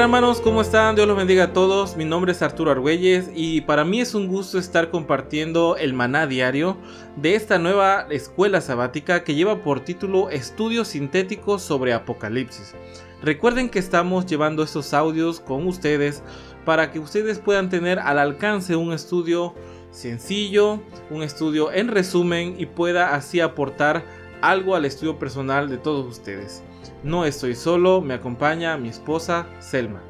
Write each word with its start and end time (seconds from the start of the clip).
Tal 0.00 0.04
hermanos? 0.06 0.40
¿Cómo 0.40 0.62
están? 0.62 0.94
Dios 0.94 1.06
los 1.06 1.14
bendiga 1.14 1.44
a 1.44 1.52
todos. 1.52 1.94
Mi 1.94 2.06
nombre 2.06 2.32
es 2.32 2.40
Arturo 2.40 2.70
Argüelles 2.70 3.28
y 3.34 3.60
para 3.60 3.84
mí 3.84 4.00
es 4.00 4.14
un 4.14 4.28
gusto 4.28 4.58
estar 4.58 4.90
compartiendo 4.90 5.76
el 5.76 5.92
maná 5.92 6.26
diario 6.26 6.78
de 7.16 7.34
esta 7.34 7.58
nueva 7.58 8.06
escuela 8.08 8.62
sabática 8.62 9.24
que 9.24 9.34
lleva 9.34 9.62
por 9.62 9.80
título 9.80 10.30
Estudios 10.30 10.88
Sintéticos 10.88 11.60
sobre 11.60 11.92
Apocalipsis. 11.92 12.74
Recuerden 13.22 13.68
que 13.68 13.78
estamos 13.78 14.24
llevando 14.24 14.62
estos 14.62 14.94
audios 14.94 15.38
con 15.38 15.68
ustedes 15.68 16.22
para 16.64 16.92
que 16.92 16.98
ustedes 16.98 17.38
puedan 17.38 17.68
tener 17.68 17.98
al 17.98 18.18
alcance 18.18 18.76
un 18.76 18.94
estudio 18.94 19.54
sencillo, 19.90 20.80
un 21.10 21.22
estudio 21.22 21.70
en 21.72 21.88
resumen 21.88 22.54
y 22.56 22.64
pueda 22.64 23.14
así 23.14 23.40
aportar 23.40 24.02
algo 24.40 24.74
al 24.74 24.86
estudio 24.86 25.18
personal 25.18 25.68
de 25.68 25.76
todos 25.76 26.06
ustedes. 26.06 26.62
No 27.02 27.24
estoy 27.24 27.54
solo, 27.54 28.00
me 28.00 28.14
acompaña 28.14 28.76
mi 28.76 28.88
esposa 28.88 29.46
Selma. 29.58 30.00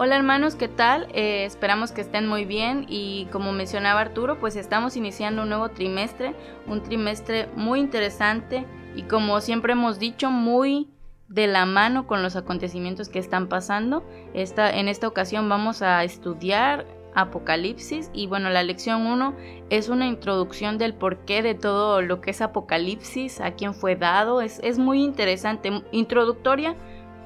Hola 0.00 0.14
hermanos, 0.14 0.54
¿qué 0.54 0.68
tal? 0.68 1.08
Eh, 1.12 1.44
esperamos 1.44 1.90
que 1.90 2.00
estén 2.00 2.28
muy 2.28 2.44
bien 2.44 2.86
y 2.88 3.26
como 3.32 3.52
mencionaba 3.52 4.00
Arturo, 4.00 4.38
pues 4.38 4.54
estamos 4.54 4.96
iniciando 4.96 5.42
un 5.42 5.48
nuevo 5.48 5.70
trimestre, 5.70 6.36
un 6.68 6.82
trimestre 6.84 7.48
muy 7.56 7.80
interesante 7.80 8.64
y 8.94 9.02
como 9.02 9.40
siempre 9.40 9.72
hemos 9.72 9.98
dicho, 9.98 10.30
muy 10.30 10.88
de 11.28 11.46
la 11.46 11.66
mano 11.66 12.06
con 12.06 12.22
los 12.22 12.36
acontecimientos 12.36 13.08
que 13.08 13.18
están 13.18 13.48
pasando. 13.48 14.04
Esta, 14.34 14.70
en 14.70 14.88
esta 14.88 15.08
ocasión 15.08 15.48
vamos 15.48 15.82
a 15.82 16.04
estudiar 16.04 16.86
Apocalipsis 17.14 18.10
y 18.12 18.26
bueno, 18.26 18.50
la 18.50 18.62
lección 18.62 19.06
1 19.06 19.34
es 19.70 19.88
una 19.88 20.06
introducción 20.06 20.76
del 20.78 20.94
porqué 20.94 21.42
de 21.42 21.54
todo 21.54 22.02
lo 22.02 22.20
que 22.20 22.30
es 22.30 22.40
Apocalipsis, 22.40 23.40
a 23.40 23.52
quién 23.52 23.74
fue 23.74 23.96
dado, 23.96 24.40
es, 24.40 24.60
es 24.62 24.78
muy 24.78 25.02
interesante, 25.02 25.82
introductoria, 25.92 26.76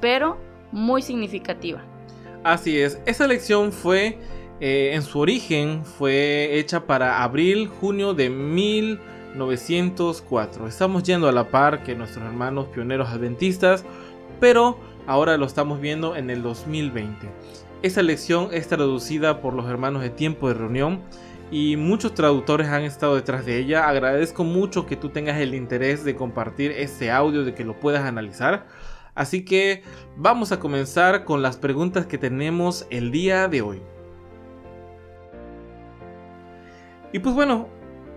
pero 0.01 0.37
muy 0.71 1.01
significativa. 1.01 1.81
Así 2.43 2.79
es, 2.79 2.99
esa 3.05 3.27
lección 3.27 3.71
fue, 3.71 4.17
eh, 4.59 4.91
en 4.93 5.01
su 5.01 5.19
origen, 5.19 5.85
fue 5.85 6.57
hecha 6.57 6.85
para 6.85 7.23
abril, 7.23 7.67
junio 7.67 8.13
de 8.13 8.29
1904. 8.29 10.67
Estamos 10.67 11.03
yendo 11.03 11.29
a 11.29 11.31
la 11.31 11.49
par 11.49 11.83
que 11.83 11.95
nuestros 11.95 12.25
hermanos 12.25 12.67
pioneros 12.67 13.07
adventistas, 13.09 13.85
pero 14.41 14.77
ahora 15.07 15.37
lo 15.37 15.45
estamos 15.45 15.79
viendo 15.79 16.17
en 16.17 16.29
el 16.29 16.43
2020. 16.43 17.29
Esta 17.83 18.01
lección 18.01 18.47
es 18.53 18.69
traducida 18.69 19.41
por 19.41 19.53
los 19.53 19.69
hermanos 19.69 20.03
de 20.03 20.09
Tiempo 20.09 20.47
de 20.47 20.53
Reunión 20.53 21.01
y 21.51 21.75
muchos 21.75 22.13
traductores 22.13 22.69
han 22.69 22.83
estado 22.83 23.15
detrás 23.15 23.45
de 23.45 23.59
ella. 23.59 23.89
Agradezco 23.89 24.45
mucho 24.45 24.85
que 24.85 24.95
tú 24.95 25.09
tengas 25.09 25.41
el 25.41 25.53
interés 25.53 26.05
de 26.05 26.15
compartir 26.15 26.71
este 26.71 27.11
audio, 27.11 27.43
de 27.43 27.53
que 27.53 27.65
lo 27.65 27.77
puedas 27.81 28.05
analizar. 28.05 28.67
Así 29.15 29.43
que 29.43 29.83
vamos 30.15 30.53
a 30.53 30.61
comenzar 30.61 31.25
con 31.25 31.41
las 31.41 31.57
preguntas 31.57 32.05
que 32.05 32.17
tenemos 32.17 32.87
el 32.89 33.11
día 33.11 33.49
de 33.49 33.61
hoy. 33.61 33.81
Y 37.11 37.19
pues 37.19 37.35
bueno, 37.35 37.67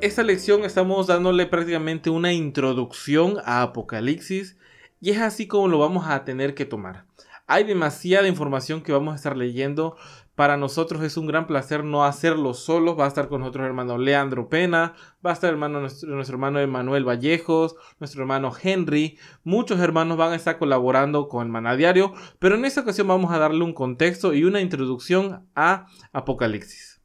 esta 0.00 0.22
lección 0.22 0.62
estamos 0.62 1.08
dándole 1.08 1.44
prácticamente 1.46 2.08
una 2.08 2.32
introducción 2.32 3.38
a 3.44 3.62
Apocalipsis 3.62 4.56
y 5.00 5.10
es 5.10 5.20
así 5.20 5.48
como 5.48 5.66
lo 5.66 5.80
vamos 5.80 6.06
a 6.06 6.24
tener 6.24 6.54
que 6.54 6.66
tomar. 6.66 7.05
Hay 7.48 7.62
demasiada 7.62 8.26
información 8.26 8.82
que 8.82 8.90
vamos 8.92 9.12
a 9.12 9.16
estar 9.16 9.36
leyendo. 9.36 9.96
Para 10.34 10.56
nosotros 10.56 11.04
es 11.04 11.16
un 11.16 11.28
gran 11.28 11.46
placer 11.46 11.84
no 11.84 12.04
hacerlo 12.04 12.54
solos. 12.54 12.98
Va 12.98 13.04
a 13.04 13.08
estar 13.08 13.28
con 13.28 13.40
nosotros 13.40 13.66
hermano 13.66 13.98
Leandro 13.98 14.48
Pena, 14.48 14.94
va 15.24 15.30
a 15.30 15.32
estar 15.32 15.50
hermano, 15.50 15.80
nuestro, 15.80 16.20
hermano 16.20 16.58
Emanuel 16.58 17.04
Vallejos, 17.04 17.76
nuestro 18.00 18.22
hermano 18.22 18.52
Henry. 18.60 19.16
Muchos 19.44 19.78
hermanos 19.78 20.18
van 20.18 20.32
a 20.32 20.36
estar 20.36 20.58
colaborando 20.58 21.28
con 21.28 21.46
el 21.46 21.52
Maná 21.52 21.76
Diario, 21.76 22.12
pero 22.40 22.56
en 22.56 22.64
esta 22.64 22.80
ocasión 22.80 23.06
vamos 23.06 23.32
a 23.32 23.38
darle 23.38 23.62
un 23.62 23.72
contexto 23.72 24.34
y 24.34 24.42
una 24.42 24.60
introducción 24.60 25.46
a 25.54 25.86
Apocalipsis. 26.12 27.00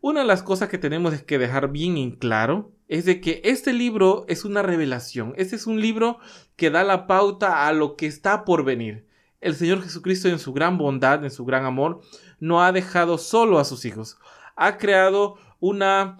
Una 0.00 0.20
de 0.20 0.26
las 0.26 0.42
cosas 0.42 0.68
que 0.68 0.78
tenemos 0.78 1.14
que 1.22 1.38
dejar 1.38 1.70
bien 1.70 1.96
en 1.96 2.10
claro 2.10 2.72
es 2.88 3.04
de 3.04 3.20
que 3.20 3.40
este 3.44 3.72
libro 3.72 4.24
es 4.28 4.44
una 4.44 4.62
revelación. 4.62 5.32
Este 5.36 5.54
es 5.54 5.68
un 5.68 5.80
libro 5.80 6.18
que 6.56 6.70
da 6.70 6.82
la 6.82 7.06
pauta 7.06 7.68
a 7.68 7.72
lo 7.72 7.94
que 7.94 8.06
está 8.06 8.44
por 8.44 8.64
venir 8.64 9.07
el 9.40 9.54
Señor 9.54 9.82
Jesucristo 9.82 10.28
en 10.28 10.38
su 10.38 10.52
gran 10.52 10.78
bondad, 10.78 11.24
en 11.24 11.30
su 11.30 11.44
gran 11.44 11.64
amor, 11.64 12.00
no 12.40 12.62
ha 12.62 12.72
dejado 12.72 13.18
solo 13.18 13.58
a 13.58 13.64
sus 13.64 13.84
hijos. 13.84 14.18
Ha 14.56 14.78
creado 14.78 15.36
una 15.60 16.18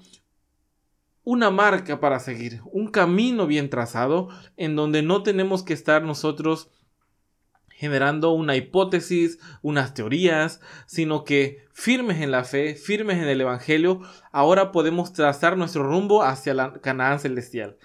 una 1.28 1.50
marca 1.50 2.00
para 2.00 2.20
seguir, 2.20 2.62
un 2.72 2.88
camino 2.88 3.46
bien 3.46 3.68
trazado 3.68 4.30
en 4.56 4.76
donde 4.76 5.02
no 5.02 5.22
tenemos 5.22 5.62
que 5.62 5.74
estar 5.74 6.02
nosotros 6.02 6.70
generando 7.68 8.30
una 8.30 8.56
hipótesis, 8.56 9.38
unas 9.60 9.92
teorías, 9.92 10.62
sino 10.86 11.24
que 11.24 11.66
firmes 11.74 12.22
en 12.22 12.30
la 12.30 12.44
fe, 12.44 12.76
firmes 12.76 13.18
en 13.18 13.28
el 13.28 13.42
Evangelio, 13.42 14.00
ahora 14.32 14.72
podemos 14.72 15.12
trazar 15.12 15.58
nuestro 15.58 15.82
rumbo 15.82 16.22
hacia 16.22 16.54
la 16.54 16.72
Canaán 16.80 17.20
celestial. 17.20 17.76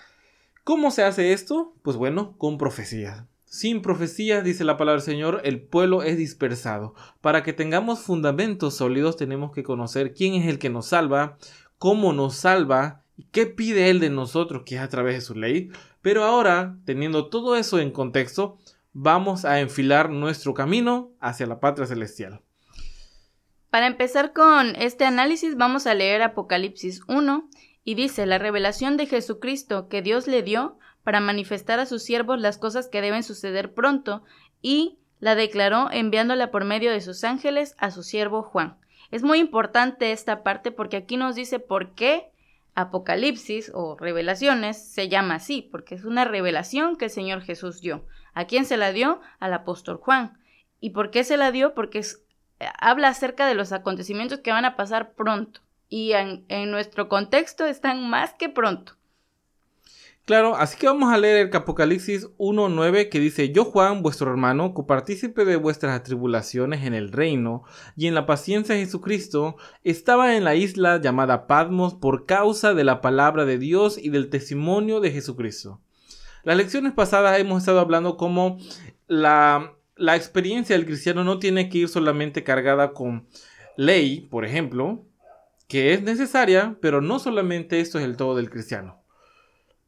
¿Cómo 0.64 0.90
se 0.90 1.04
hace 1.04 1.34
esto? 1.34 1.76
Pues 1.82 1.98
bueno, 1.98 2.38
con 2.38 2.58
profecía. 2.58 3.28
Sin 3.54 3.84
profecías, 3.84 4.44
dice 4.44 4.64
la 4.64 4.78
palabra 4.78 5.00
del 5.00 5.06
Señor, 5.06 5.42
el 5.44 5.62
pueblo 5.62 6.02
es 6.02 6.18
dispersado. 6.18 6.96
Para 7.22 7.44
que 7.44 7.54
tengamos 7.54 8.00
fundamentos 8.00 8.78
sólidos 8.78 9.16
tenemos 9.16 9.52
que 9.52 9.62
conocer 9.62 10.16
quién 10.16 10.34
es 10.34 10.48
el 10.48 10.58
que 10.58 10.72
nos 10.72 10.88
salva, 10.88 11.38
cómo 11.78 12.14
nos 12.14 12.34
salva 12.36 13.04
y 13.16 13.26
qué 13.26 13.46
pide 13.46 13.92
Él 13.92 14.00
de 14.00 14.10
nosotros, 14.10 14.64
que 14.66 14.78
es 14.78 14.82
a 14.82 14.90
través 14.90 15.14
de 15.14 15.22
su 15.22 15.36
ley. 15.36 15.70
Pero 16.02 16.24
ahora, 16.24 16.78
teniendo 16.86 17.30
todo 17.30 17.56
eso 17.56 17.78
en 17.78 17.92
contexto, 17.92 18.58
vamos 18.92 19.46
a 19.46 19.60
enfilar 19.60 20.10
nuestro 20.10 20.56
camino 20.56 21.12
hacia 21.20 21.46
la 21.46 21.60
patria 21.60 21.86
celestial. 21.86 22.42
Para 23.70 23.86
empezar 23.86 24.34
con 24.34 24.76
este 24.78 25.06
análisis 25.06 25.58
vamos 25.58 25.86
a 25.86 25.94
leer 25.94 26.24
Apocalipsis 26.24 27.02
1 27.08 27.48
y 27.84 27.94
dice 27.94 28.26
la 28.26 28.40
revelación 28.40 28.98
de 28.98 29.06
Jesucristo 29.06 29.90
que 29.90 30.02
Dios 30.02 30.26
le 30.26 30.42
dio 30.42 30.80
para 31.04 31.20
manifestar 31.20 31.80
a 31.80 31.86
sus 31.86 32.04
siervos 32.04 32.40
las 32.40 32.58
cosas 32.58 32.88
que 32.88 33.02
deben 33.02 33.24
suceder 33.24 33.74
pronto, 33.74 34.24
y 34.62 35.00
la 35.20 35.36
declaró 35.36 35.90
enviándola 35.92 36.52
por 36.52 36.66
medio 36.66 36.92
de 36.92 37.02
sus 37.02 37.24
ángeles 37.24 37.76
a 37.78 37.92
su 37.92 38.04
siervo 38.04 38.44
Juan. 38.44 38.78
Es 39.12 39.24
muy 39.24 39.40
importante 39.40 40.12
esta 40.12 40.44
parte 40.44 40.72
porque 40.72 40.98
aquí 40.98 41.18
nos 41.18 41.36
dice 41.36 41.60
por 41.60 41.94
qué 41.94 42.32
Apocalipsis 42.76 43.72
o 43.74 43.96
revelaciones 43.96 44.84
se 44.92 45.08
llama 45.08 45.36
así, 45.36 45.62
porque 45.72 45.94
es 45.96 46.06
una 46.06 46.26
revelación 46.26 46.96
que 46.96 47.06
el 47.06 47.12
Señor 47.12 47.42
Jesús 47.42 47.82
dio. 47.82 48.06
¿A 48.34 48.46
quién 48.46 48.66
se 48.66 48.78
la 48.78 48.92
dio? 48.92 49.22
Al 49.40 49.54
apóstol 49.54 49.98
Juan. 49.98 50.40
¿Y 50.80 50.90
por 50.90 51.12
qué 51.12 51.24
se 51.24 51.38
la 51.38 51.52
dio? 51.52 51.76
Porque 51.76 52.02
habla 52.80 53.10
acerca 53.10 53.46
de 53.46 53.54
los 53.54 53.72
acontecimientos 53.72 54.40
que 54.40 54.52
van 54.52 54.66
a 54.66 54.76
pasar 54.76 55.14
pronto. 55.14 55.62
Y 55.88 56.14
en 56.14 56.72
nuestro 56.72 57.08
contexto 57.08 57.66
están 57.66 58.10
más 58.10 58.34
que 58.34 58.50
pronto. 58.50 58.94
Claro, 60.26 60.56
así 60.56 60.78
que 60.78 60.88
vamos 60.88 61.14
a 61.14 61.18
leer 61.18 61.50
el 61.50 61.54
Apocalipsis 61.54 62.30
1.9 62.38 63.10
que 63.10 63.20
dice, 63.20 63.52
Yo 63.52 63.66
Juan, 63.66 64.02
vuestro 64.02 64.32
hermano, 64.32 64.74
copartícipe 64.74 65.44
de 65.44 65.58
vuestras 65.58 66.00
atribulaciones 66.00 66.86
en 66.86 66.94
el 66.94 67.12
reino 67.12 67.64
y 67.98 68.08
en 68.08 68.16
la 68.16 68.26
paciencia 68.26 68.74
de 68.74 68.86
Jesucristo, 68.86 69.58
estaba 69.84 70.38
en 70.38 70.46
la 70.46 70.56
isla 70.56 71.02
llamada 71.02 71.46
Patmos 71.46 71.96
por 71.96 72.26
causa 72.26 72.74
de 72.74 72.86
la 72.86 73.02
palabra 73.02 73.44
de 73.44 73.58
Dios 73.58 73.98
y 73.98 74.12
del 74.12 74.30
testimonio 74.30 75.02
de 75.02 75.12
Jesucristo. 75.12 75.82
Las 76.44 76.56
lecciones 76.56 76.94
pasadas 76.94 77.38
hemos 77.38 77.60
estado 77.60 77.82
hablando 77.82 78.16
cómo 78.16 78.60
la, 79.08 79.74
la 79.98 80.16
experiencia 80.16 80.78
del 80.78 80.86
cristiano 80.86 81.26
no 81.26 81.40
tiene 81.40 81.68
que 81.68 81.80
ir 81.80 81.90
solamente 81.90 82.46
cargada 82.46 82.94
con 82.94 83.28
ley, 83.76 84.22
por 84.22 84.46
ejemplo, 84.46 85.04
que 85.68 85.94
es 85.94 86.02
necesaria, 86.02 86.78
pero 86.80 87.02
no 87.02 87.20
solamente 87.20 87.82
esto 87.82 88.00
es 88.00 88.06
el 88.06 88.16
todo 88.16 88.36
del 88.36 88.50
cristiano. 88.50 89.03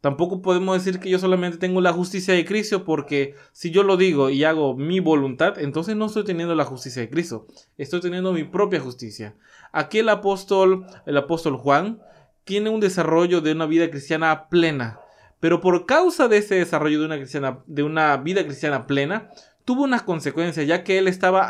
Tampoco 0.05 0.43
podemos 0.43 0.77
decir 0.77 0.99
que 0.99 1.09
yo 1.09 1.17
solamente 1.17 1.57
tengo 1.57 1.81
la 1.81 1.91
justicia 1.91 2.35
de 2.35 2.45
Cristo 2.45 2.83
porque 2.85 3.33
si 3.53 3.71
yo 3.71 3.81
lo 3.81 3.97
digo 3.97 4.29
y 4.29 4.43
hago 4.43 4.75
mi 4.75 4.99
voluntad, 4.99 5.57
entonces 5.57 5.95
no 5.95 6.05
estoy 6.05 6.23
teniendo 6.23 6.53
la 6.53 6.63
justicia 6.63 7.01
de 7.01 7.09
Cristo, 7.09 7.47
estoy 7.79 8.01
teniendo 8.01 8.31
mi 8.31 8.43
propia 8.43 8.79
justicia. 8.79 9.33
Aquí 9.71 9.97
el 9.97 10.09
apóstol, 10.09 10.85
el 11.07 11.17
apóstol 11.17 11.57
Juan, 11.57 12.03
tiene 12.43 12.69
un 12.69 12.81
desarrollo 12.81 13.41
de 13.41 13.53
una 13.53 13.65
vida 13.65 13.89
cristiana 13.89 14.47
plena, 14.47 14.99
pero 15.39 15.59
por 15.59 15.87
causa 15.87 16.27
de 16.27 16.37
ese 16.37 16.53
desarrollo 16.53 16.99
de 16.99 17.05
una, 17.07 17.17
cristiana, 17.17 17.63
de 17.65 17.81
una 17.81 18.15
vida 18.17 18.43
cristiana 18.43 18.85
plena, 18.85 19.31
tuvo 19.63 19.85
unas 19.85 20.03
consecuencias, 20.03 20.67
ya 20.67 20.83
que 20.83 20.99
él 20.99 21.07
estaba, 21.07 21.49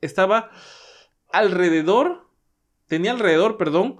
estaba 0.00 0.50
alrededor, 1.32 2.28
tenía 2.86 3.10
alrededor, 3.10 3.56
perdón, 3.56 3.96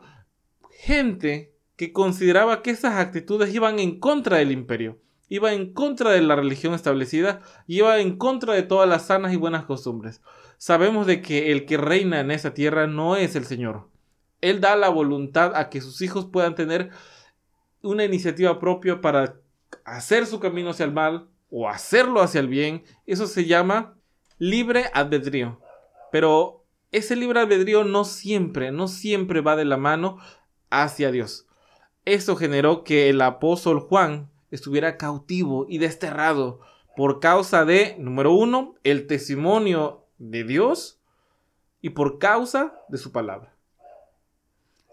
gente 0.71 1.50
que 1.81 1.95
consideraba 1.95 2.61
que 2.61 2.73
esas 2.73 2.97
actitudes 2.97 3.55
iban 3.55 3.79
en 3.79 4.01
contra 4.01 4.37
del 4.37 4.53
imperio, 4.53 4.99
iba 5.31 5.55
en 5.55 5.73
contra 5.73 6.11
de 6.11 6.21
la 6.21 6.37
religión 6.37 6.75
establecida, 6.75 7.41
iba 7.67 7.99
en 8.01 8.19
contra 8.19 8.53
de 8.53 8.63
todas 8.63 8.87
las 8.87 9.07
sanas 9.07 9.33
y 9.33 9.37
buenas 9.37 9.65
costumbres. 9.65 10.21
Sabemos 10.59 11.07
de 11.07 11.23
que 11.23 11.53
el 11.53 11.65
que 11.65 11.79
reina 11.79 12.21
en 12.21 12.33
esa 12.33 12.53
tierra 12.53 12.87
no 12.87 13.17
es 13.17 13.35
el 13.35 13.47
Señor. 13.47 13.89
Él 14.43 14.61
da 14.61 14.77
la 14.77 14.91
voluntad 14.91 15.57
a 15.57 15.71
que 15.71 15.81
sus 15.81 16.03
hijos 16.03 16.27
puedan 16.27 16.55
tener 16.55 16.91
una 17.81 18.05
iniciativa 18.05 18.59
propia 18.59 19.01
para 19.01 19.37
hacer 19.87 20.27
su 20.27 20.39
camino 20.39 20.69
hacia 20.73 20.85
el 20.85 20.93
mal 20.93 21.31
o 21.51 21.67
hacerlo 21.67 22.21
hacia 22.21 22.41
el 22.41 22.49
bien. 22.49 22.85
Eso 23.07 23.27
se 23.27 23.47
llama 23.47 23.97
libre 24.37 24.91
albedrío. 24.93 25.63
Pero 26.13 26.67
ese 26.93 27.17
libre 27.17 27.41
albedrío 27.41 27.85
no 27.85 28.05
siempre, 28.05 28.71
no 28.71 28.87
siempre 28.87 29.41
va 29.41 29.57
de 29.57 29.65
la 29.65 29.79
mano 29.79 30.19
hacia 30.69 31.11
Dios. 31.11 31.47
Eso 32.05 32.37
generó 32.37 32.85
que 32.85 33.09
el 33.09 33.21
apóstol 33.21 33.81
Juan 33.81 34.31
estuviera 34.51 34.97
cautivo 34.97 35.67
y 35.69 35.79
desterrado 35.79 36.61
por 36.97 37.21
causa 37.21 37.65
de, 37.65 37.97
número 37.99 38.33
uno, 38.33 38.75
el 38.85 39.07
testimonio 39.07 40.07
de 40.19 40.45
Dios 40.45 41.01
y 41.81 41.91
por 41.91 42.19
causa 42.19 42.75
de 42.89 42.99
su 42.99 43.13
palabra. 43.13 43.55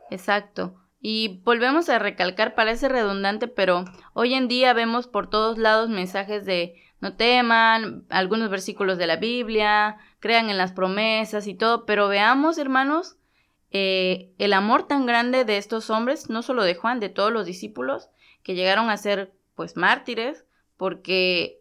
Exacto. 0.09 0.75
Y 0.99 1.41
volvemos 1.43 1.89
a 1.89 1.99
recalcar, 1.99 2.55
parece 2.55 2.89
redundante, 2.89 3.47
pero 3.47 3.85
hoy 4.13 4.33
en 4.33 4.47
día 4.47 4.73
vemos 4.73 5.07
por 5.07 5.29
todos 5.29 5.57
lados 5.57 5.89
mensajes 5.89 6.45
de 6.45 6.75
no 6.99 7.15
teman, 7.15 8.05
algunos 8.09 8.49
versículos 8.49 8.97
de 8.97 9.05
la 9.05 9.17
Biblia, 9.17 9.97
crean 10.19 10.49
en 10.49 10.57
las 10.57 10.71
promesas 10.71 11.45
y 11.45 11.53
todo, 11.53 11.85
pero 11.85 12.07
veamos, 12.07 12.57
hermanos, 12.57 13.16
eh, 13.71 14.31
el 14.37 14.53
amor 14.53 14.87
tan 14.87 15.05
grande 15.05 15.45
de 15.45 15.57
estos 15.57 15.89
hombres, 15.89 16.29
no 16.29 16.41
solo 16.41 16.63
de 16.63 16.75
Juan, 16.75 16.99
de 16.99 17.09
todos 17.09 17.31
los 17.31 17.45
discípulos, 17.45 18.09
que 18.43 18.55
llegaron 18.55 18.89
a 18.89 18.97
ser 18.97 19.33
pues 19.55 19.75
mártires, 19.75 20.45
porque 20.77 21.59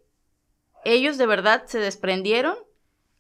ellos 0.84 1.18
de 1.18 1.26
verdad 1.26 1.64
se 1.66 1.78
desprendieron 1.78 2.56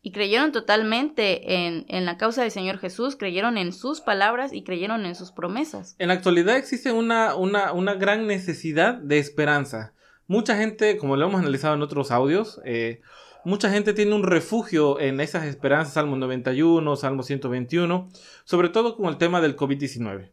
y 0.02 0.12
creyeron 0.12 0.52
totalmente 0.52 1.66
en, 1.66 2.04
la 2.04 2.16
causa 2.16 2.42
del 2.42 2.52
Señor 2.52 2.78
Jesús, 2.78 3.16
creyeron 3.16 3.58
en 3.58 3.72
sus 3.72 4.00
palabras 4.00 4.52
y 4.52 4.62
creyeron 4.62 5.04
en 5.04 5.16
sus 5.16 5.32
promesas. 5.32 5.96
En 5.98 6.08
la 6.08 6.14
actualidad 6.14 6.56
existe 6.56 6.92
una, 6.92 7.34
una, 7.34 7.72
una 7.72 7.94
gran 7.94 8.28
necesidad 8.28 8.94
de 8.94 9.18
esperanza. 9.18 9.94
Mucha 10.28 10.56
gente, 10.56 10.96
como 10.96 11.16
lo 11.16 11.26
hemos 11.26 11.40
analizado 11.40 11.74
en 11.74 11.82
otros 11.82 12.12
audios, 12.12 12.60
eh, 12.64 13.00
mucha 13.46 13.70
gente 13.70 13.94
tiene 13.94 14.12
un 14.12 14.24
refugio 14.24 14.98
en 14.98 15.20
esas 15.20 15.44
esperanzas, 15.44 15.94
Salmo 15.94 16.16
91, 16.16 16.96
Salmo 16.96 17.22
121, 17.22 18.08
sobre 18.44 18.70
todo 18.70 18.96
con 18.96 19.06
el 19.06 19.18
tema 19.18 19.40
del 19.40 19.56
COVID-19. 19.56 20.32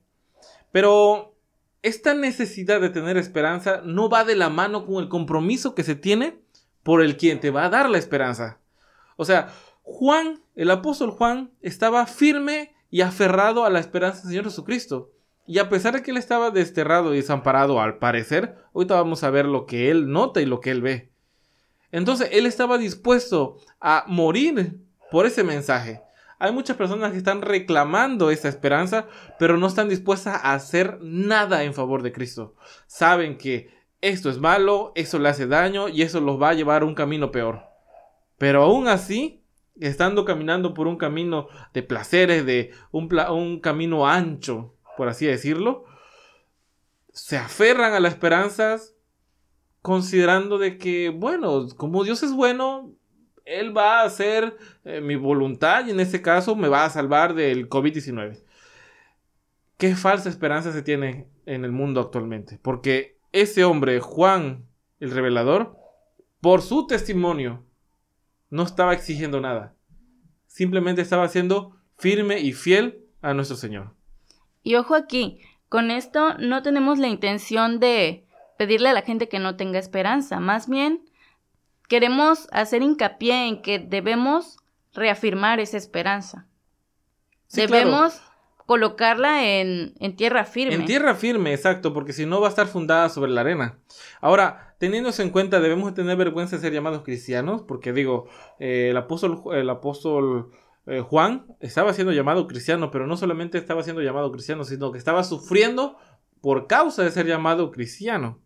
Pero 0.71 1.35
esta 1.83 2.15
necesidad 2.15 2.81
de 2.81 2.89
tener 2.89 3.17
esperanza 3.17 3.81
no 3.85 4.09
va 4.09 4.23
de 4.23 4.35
la 4.35 4.49
mano 4.49 4.87
con 4.87 4.95
el 4.95 5.09
compromiso 5.09 5.75
que 5.75 5.83
se 5.83 5.93
tiene 5.93 6.39
por 6.81 7.03
el 7.03 7.15
quien 7.15 7.39
te 7.39 7.51
va 7.51 7.65
a 7.65 7.69
dar 7.69 7.87
la 7.87 7.99
esperanza. 7.99 8.57
O 9.15 9.25
sea, 9.25 9.53
Juan, 9.83 10.41
el 10.55 10.71
apóstol 10.71 11.11
Juan, 11.11 11.51
estaba 11.61 12.07
firme 12.07 12.73
y 12.89 13.01
aferrado 13.01 13.63
a 13.63 13.69
la 13.69 13.79
esperanza 13.79 14.21
del 14.21 14.29
Señor 14.29 14.45
Jesucristo. 14.45 15.11
Y 15.45 15.59
a 15.59 15.69
pesar 15.69 15.93
de 15.93 16.01
que 16.01 16.09
él 16.09 16.17
estaba 16.17 16.49
desterrado 16.49 17.13
y 17.13 17.17
desamparado 17.17 17.79
al 17.79 17.99
parecer, 17.99 18.55
ahorita 18.73 18.95
vamos 18.95 19.23
a 19.23 19.29
ver 19.29 19.45
lo 19.45 19.67
que 19.67 19.91
él 19.91 20.11
nota 20.11 20.41
y 20.41 20.47
lo 20.47 20.61
que 20.61 20.71
él 20.71 20.81
ve. 20.81 21.12
Entonces, 21.93 22.29
él 22.31 22.47
estaba 22.47 22.79
dispuesto 22.79 23.57
a 23.79 24.03
morir 24.07 24.79
por 25.11 25.27
ese 25.27 25.43
mensaje. 25.43 26.01
Hay 26.39 26.51
muchas 26.51 26.75
personas 26.75 27.11
que 27.11 27.19
están 27.19 27.43
reclamando 27.43 28.31
esa 28.31 28.49
esperanza, 28.49 29.05
pero 29.37 29.57
no 29.57 29.67
están 29.67 29.89
dispuestas 29.89 30.41
a 30.43 30.55
hacer 30.55 30.97
nada 31.01 31.63
en 31.63 31.75
favor 31.75 32.01
de 32.01 32.11
Cristo. 32.11 32.55
Saben 32.87 33.37
que 33.37 33.69
esto 34.01 34.31
es 34.31 34.39
malo, 34.39 34.91
eso 34.95 35.19
le 35.19 35.29
hace 35.29 35.45
daño 35.45 35.87
y 35.87 36.01
eso 36.01 36.19
los 36.19 36.41
va 36.41 36.49
a 36.49 36.53
llevar 36.55 36.81
a 36.81 36.85
un 36.85 36.95
camino 36.95 37.31
peor. 37.31 37.61
Pero 38.39 38.63
aún 38.63 38.87
así, 38.87 39.43
estando 39.79 40.25
caminando 40.25 40.73
por 40.73 40.87
un 40.87 40.97
camino 40.97 41.47
de 41.73 41.83
placeres, 41.83 42.43
de 42.43 42.71
un, 42.91 43.07
un 43.29 43.59
camino 43.59 44.07
ancho, 44.07 44.75
por 44.97 45.09
así 45.09 45.27
decirlo, 45.27 45.85
se 47.13 47.37
aferran 47.37 47.93
a 47.93 47.99
las 47.99 48.13
esperanzas 48.13 48.92
considerando 49.83 50.57
de 50.57 50.77
que, 50.77 51.09
bueno, 51.09 51.67
como 51.77 52.03
Dios 52.03 52.23
es 52.23 52.31
bueno, 52.31 52.95
Él 53.45 53.77
va 53.77 53.99
a 53.99 54.05
hacer 54.05 54.57
eh, 54.85 55.01
mi 55.01 55.17
voluntad 55.17 55.85
y 55.85 55.91
en 55.91 55.99
este 55.99 56.21
caso 56.21 56.55
me 56.55 56.69
va 56.69 56.85
a 56.85 56.89
salvar 56.89 57.35
del 57.35 57.69
COVID-19. 57.69 58.41
Qué 59.77 59.95
falsa 59.95 60.29
esperanza 60.29 60.71
se 60.71 60.81
tiene 60.81 61.27
en 61.45 61.65
el 61.65 61.73
mundo 61.73 61.99
actualmente, 61.99 62.57
porque 62.63 63.19
ese 63.33 63.65
hombre, 63.65 63.99
Juan 63.99 64.65
el 65.01 65.11
revelador, 65.11 65.75
por 66.39 66.61
su 66.61 66.87
testimonio, 66.87 67.65
no 68.49 68.63
estaba 68.63 68.93
exigiendo 68.93 69.41
nada. 69.41 69.75
Simplemente 70.47 71.01
estaba 71.01 71.27
siendo 71.27 71.75
firme 71.97 72.39
y 72.39 72.53
fiel 72.53 73.03
a 73.21 73.33
nuestro 73.33 73.57
Señor. 73.57 73.95
Y 74.61 74.75
ojo 74.75 74.95
aquí, 74.95 75.41
con 75.67 75.91
esto 75.91 76.37
no 76.37 76.61
tenemos 76.61 76.99
la 76.99 77.09
intención 77.09 77.81
de 77.81 78.25
pedirle 78.57 78.89
a 78.89 78.93
la 78.93 79.01
gente 79.01 79.29
que 79.29 79.39
no 79.39 79.55
tenga 79.55 79.79
esperanza. 79.79 80.39
Más 80.39 80.67
bien, 80.67 81.03
queremos 81.87 82.47
hacer 82.51 82.81
hincapié 82.81 83.47
en 83.47 83.61
que 83.61 83.79
debemos 83.79 84.57
reafirmar 84.93 85.59
esa 85.59 85.77
esperanza. 85.77 86.47
debemos 87.51 88.21
colocarla 88.65 89.43
en, 89.45 89.93
en, 89.99 90.15
tierra 90.15 90.45
firme. 90.45 90.75
En 90.75 90.85
tierra 90.85 91.15
firme, 91.15 91.53
exacto, 91.53 91.93
porque 91.93 92.13
si 92.13 92.25
no 92.25 92.39
va 92.39 92.47
a 92.47 92.49
estar 92.49 92.67
fundada 92.67 93.09
sobre 93.09 93.31
la 93.31 93.41
arena. 93.41 93.79
Ahora, 94.21 94.73
Teniéndose 94.83 95.23
en 95.23 95.29
cuenta, 95.29 95.61
debemos 95.61 95.93
tener 95.93 96.17
vergüenza 96.17 96.57
de 96.57 96.61
ser 96.61 96.73
llamados 96.73 97.03
cristianos, 97.03 97.61
porque 97.61 97.93
digo, 97.93 98.27
eh, 98.59 98.89
el 98.89 98.97
apóstol, 98.97 99.41
el 99.53 99.69
apóstol 99.69 100.51
eh, 100.87 100.99
Juan 100.99 101.45
estaba 101.61 101.93
siendo 101.93 102.11
llamado 102.11 102.47
cristiano, 102.47 102.91
pero 102.91 103.07
no 103.07 103.15
solamente 103.15 103.57
estaba 103.57 103.81
siendo 103.83 104.01
llamado 104.01 104.29
cristiano, 104.33 104.65
sino 104.65 104.91
que 104.91 104.97
estaba 104.97 105.23
sufriendo 105.23 105.95
por 106.41 106.67
causa 106.67 107.01
de 107.01 107.11
ser 107.11 107.27
llamado 107.27 107.71
cristiano. 107.71 108.41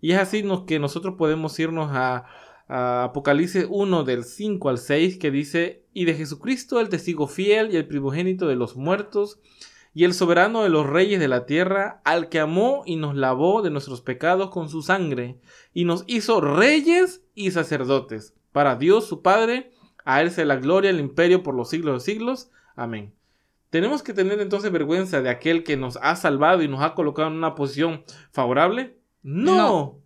Y 0.00 0.12
es 0.12 0.18
así 0.18 0.44
que 0.66 0.78
nosotros 0.78 1.14
podemos 1.16 1.58
irnos 1.58 1.90
a, 1.92 2.26
Apocalipsis 2.72 3.66
1 3.68 4.04
del 4.04 4.22
5 4.22 4.68
al 4.68 4.78
6 4.78 5.18
que 5.18 5.32
dice, 5.32 5.84
y 5.92 6.04
de 6.04 6.14
Jesucristo 6.14 6.78
el 6.78 6.88
testigo 6.88 7.26
fiel 7.26 7.72
y 7.72 7.76
el 7.76 7.88
primogénito 7.88 8.46
de 8.46 8.54
los 8.54 8.76
muertos, 8.76 9.40
y 9.92 10.04
el 10.04 10.14
soberano 10.14 10.62
de 10.62 10.68
los 10.68 10.86
reyes 10.86 11.18
de 11.18 11.26
la 11.26 11.46
tierra, 11.46 12.00
al 12.04 12.28
que 12.28 12.38
amó 12.38 12.84
y 12.86 12.94
nos 12.94 13.16
lavó 13.16 13.62
de 13.62 13.70
nuestros 13.70 14.02
pecados 14.02 14.50
con 14.50 14.68
su 14.68 14.82
sangre, 14.82 15.40
y 15.74 15.84
nos 15.84 16.04
hizo 16.06 16.40
reyes 16.40 17.24
y 17.34 17.50
sacerdotes, 17.50 18.34
para 18.52 18.76
Dios 18.76 19.04
su 19.04 19.20
Padre, 19.20 19.72
a 20.04 20.22
Él 20.22 20.30
sea 20.30 20.44
la 20.44 20.54
gloria, 20.56 20.90
el 20.90 21.00
imperio 21.00 21.42
por 21.42 21.56
los 21.56 21.70
siglos 21.70 22.04
de 22.04 22.12
siglos. 22.12 22.52
Amén. 22.76 23.12
¿Tenemos 23.70 24.04
que 24.04 24.12
tener 24.12 24.40
entonces 24.40 24.70
vergüenza 24.70 25.22
de 25.22 25.30
aquel 25.30 25.64
que 25.64 25.76
nos 25.76 25.96
ha 26.02 26.14
salvado 26.14 26.62
y 26.62 26.68
nos 26.68 26.82
ha 26.82 26.94
colocado 26.94 27.28
en 27.28 27.34
una 27.34 27.54
posición 27.56 28.04
favorable? 28.30 28.99
No, 29.22 29.56
no. 29.56 29.98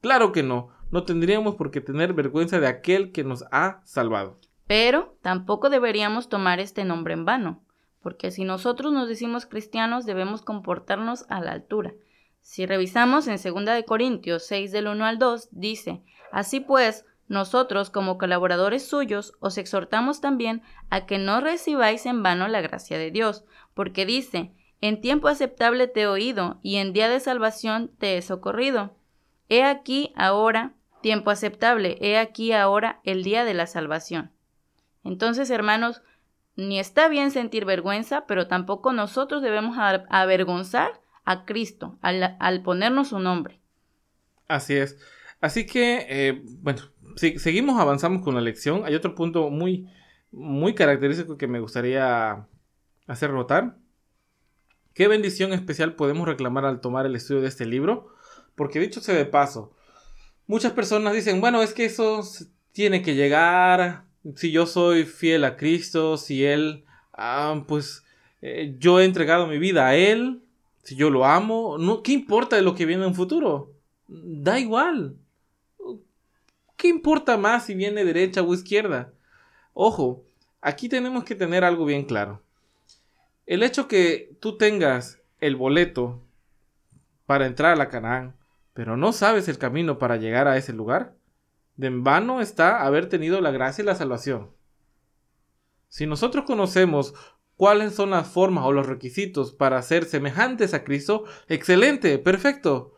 claro 0.00 0.32
que 0.32 0.42
no. 0.42 0.70
No 0.90 1.04
tendríamos 1.04 1.56
por 1.56 1.70
qué 1.70 1.80
tener 1.80 2.12
vergüenza 2.12 2.60
de 2.60 2.68
aquel 2.68 3.12
que 3.12 3.24
nos 3.24 3.44
ha 3.50 3.80
salvado. 3.84 4.36
Pero 4.66 5.16
tampoco 5.20 5.68
deberíamos 5.68 6.28
tomar 6.28 6.60
este 6.60 6.84
nombre 6.84 7.14
en 7.14 7.24
vano 7.24 7.66
porque 8.06 8.30
si 8.30 8.44
nosotros 8.44 8.92
nos 8.92 9.08
decimos 9.08 9.46
cristianos 9.46 10.06
debemos 10.06 10.40
comportarnos 10.40 11.26
a 11.28 11.40
la 11.40 11.50
altura. 11.50 11.92
Si 12.40 12.64
revisamos 12.64 13.26
en 13.26 13.34
2 13.34 13.64
de 13.74 13.84
Corintios 13.84 14.46
6 14.46 14.70
del 14.70 14.86
1 14.86 15.04
al 15.04 15.18
2 15.18 15.48
dice, 15.50 16.04
así 16.30 16.60
pues, 16.60 17.04
nosotros 17.26 17.90
como 17.90 18.16
colaboradores 18.16 18.86
suyos 18.86 19.32
os 19.40 19.58
exhortamos 19.58 20.20
también 20.20 20.62
a 20.88 21.04
que 21.04 21.18
no 21.18 21.40
recibáis 21.40 22.06
en 22.06 22.22
vano 22.22 22.46
la 22.46 22.60
gracia 22.60 22.96
de 22.96 23.10
Dios, 23.10 23.44
porque 23.74 24.06
dice, 24.06 24.52
en 24.80 25.00
tiempo 25.00 25.28
aceptable 25.28 25.88
te 25.88 26.02
he 26.02 26.06
oído 26.06 26.58
y 26.62 26.76
en 26.76 26.92
día 26.92 27.08
de 27.08 27.20
salvación 27.20 27.90
te 27.98 28.16
he 28.16 28.22
socorrido. 28.22 28.94
He 29.48 29.64
aquí 29.64 30.12
ahora 30.16 30.74
tiempo 31.00 31.30
aceptable, 31.30 31.98
he 32.00 32.18
aquí 32.18 32.52
ahora 32.52 33.00
el 33.04 33.22
día 33.22 33.44
de 33.44 33.54
la 33.54 33.66
salvación. 33.66 34.32
Entonces, 35.04 35.50
hermanos, 35.50 36.02
ni 36.56 36.80
está 36.80 37.08
bien 37.08 37.30
sentir 37.30 37.64
vergüenza, 37.64 38.26
pero 38.26 38.48
tampoco 38.48 38.92
nosotros 38.92 39.42
debemos 39.42 39.76
avergonzar 39.78 41.00
a 41.24 41.44
Cristo 41.44 41.98
al, 42.00 42.62
ponernos 42.62 43.08
su 43.08 43.18
nombre. 43.18 43.60
Así 44.48 44.74
es. 44.74 44.98
Así 45.40 45.66
que, 45.66 46.06
eh, 46.08 46.42
bueno, 46.60 46.80
seguimos, 47.16 47.78
avanzamos 47.78 48.22
con 48.22 48.34
la 48.34 48.40
lección. 48.40 48.84
Hay 48.84 48.94
otro 48.94 49.14
punto 49.14 49.50
muy, 49.50 49.88
muy 50.32 50.74
característico 50.74 51.36
que 51.36 51.46
me 51.46 51.60
gustaría 51.60 52.46
hacer 53.06 53.30
notar. 53.30 53.76
¿Qué 54.96 55.08
bendición 55.08 55.52
especial 55.52 55.94
podemos 55.94 56.26
reclamar 56.26 56.64
al 56.64 56.80
tomar 56.80 57.04
el 57.04 57.14
estudio 57.16 57.42
de 57.42 57.48
este 57.48 57.66
libro? 57.66 58.14
Porque 58.54 58.80
dicho 58.80 59.02
sea 59.02 59.14
de 59.14 59.26
paso, 59.26 59.76
muchas 60.46 60.72
personas 60.72 61.12
dicen, 61.12 61.42
bueno, 61.42 61.60
es 61.60 61.74
que 61.74 61.84
eso 61.84 62.22
tiene 62.72 63.02
que 63.02 63.14
llegar 63.14 64.04
si 64.36 64.52
yo 64.52 64.64
soy 64.64 65.04
fiel 65.04 65.44
a 65.44 65.58
Cristo, 65.58 66.16
si 66.16 66.46
Él 66.46 66.86
ah, 67.12 67.62
pues 67.68 68.04
eh, 68.40 68.74
yo 68.78 68.98
he 68.98 69.04
entregado 69.04 69.46
mi 69.46 69.58
vida 69.58 69.86
a 69.86 69.96
Él, 69.96 70.40
si 70.82 70.96
yo 70.96 71.10
lo 71.10 71.26
amo, 71.26 71.76
no, 71.76 72.02
¿qué 72.02 72.12
importa 72.12 72.56
de 72.56 72.62
lo 72.62 72.74
que 72.74 72.86
viene 72.86 73.02
en 73.02 73.10
un 73.10 73.14
futuro? 73.14 73.74
Da 74.08 74.58
igual. 74.58 75.18
¿Qué 76.78 76.88
importa 76.88 77.36
más 77.36 77.66
si 77.66 77.74
viene 77.74 78.02
derecha 78.02 78.40
o 78.40 78.54
izquierda? 78.54 79.12
Ojo, 79.74 80.24
aquí 80.62 80.88
tenemos 80.88 81.24
que 81.24 81.34
tener 81.34 81.64
algo 81.64 81.84
bien 81.84 82.06
claro. 82.06 82.45
El 83.46 83.62
hecho 83.62 83.88
que 83.88 84.36
tú 84.40 84.58
tengas 84.58 85.22
el 85.38 85.56
boleto 85.56 86.22
para 87.26 87.46
entrar 87.46 87.72
a 87.72 87.76
la 87.76 87.88
Canaán, 87.88 88.36
pero 88.74 88.96
no 88.96 89.12
sabes 89.12 89.48
el 89.48 89.58
camino 89.58 89.98
para 89.98 90.16
llegar 90.16 90.48
a 90.48 90.56
ese 90.56 90.72
lugar, 90.72 91.14
de 91.76 91.86
en 91.88 92.04
vano 92.04 92.40
está 92.40 92.82
haber 92.84 93.08
tenido 93.08 93.40
la 93.40 93.50
gracia 93.50 93.82
y 93.82 93.86
la 93.86 93.94
salvación. 93.94 94.50
Si 95.88 96.06
nosotros 96.06 96.44
conocemos 96.44 97.14
cuáles 97.56 97.94
son 97.94 98.10
las 98.10 98.28
formas 98.28 98.64
o 98.64 98.72
los 98.72 98.86
requisitos 98.86 99.52
para 99.52 99.80
ser 99.82 100.04
semejantes 100.04 100.74
a 100.74 100.84
Cristo, 100.84 101.24
excelente, 101.48 102.18
perfecto. 102.18 102.94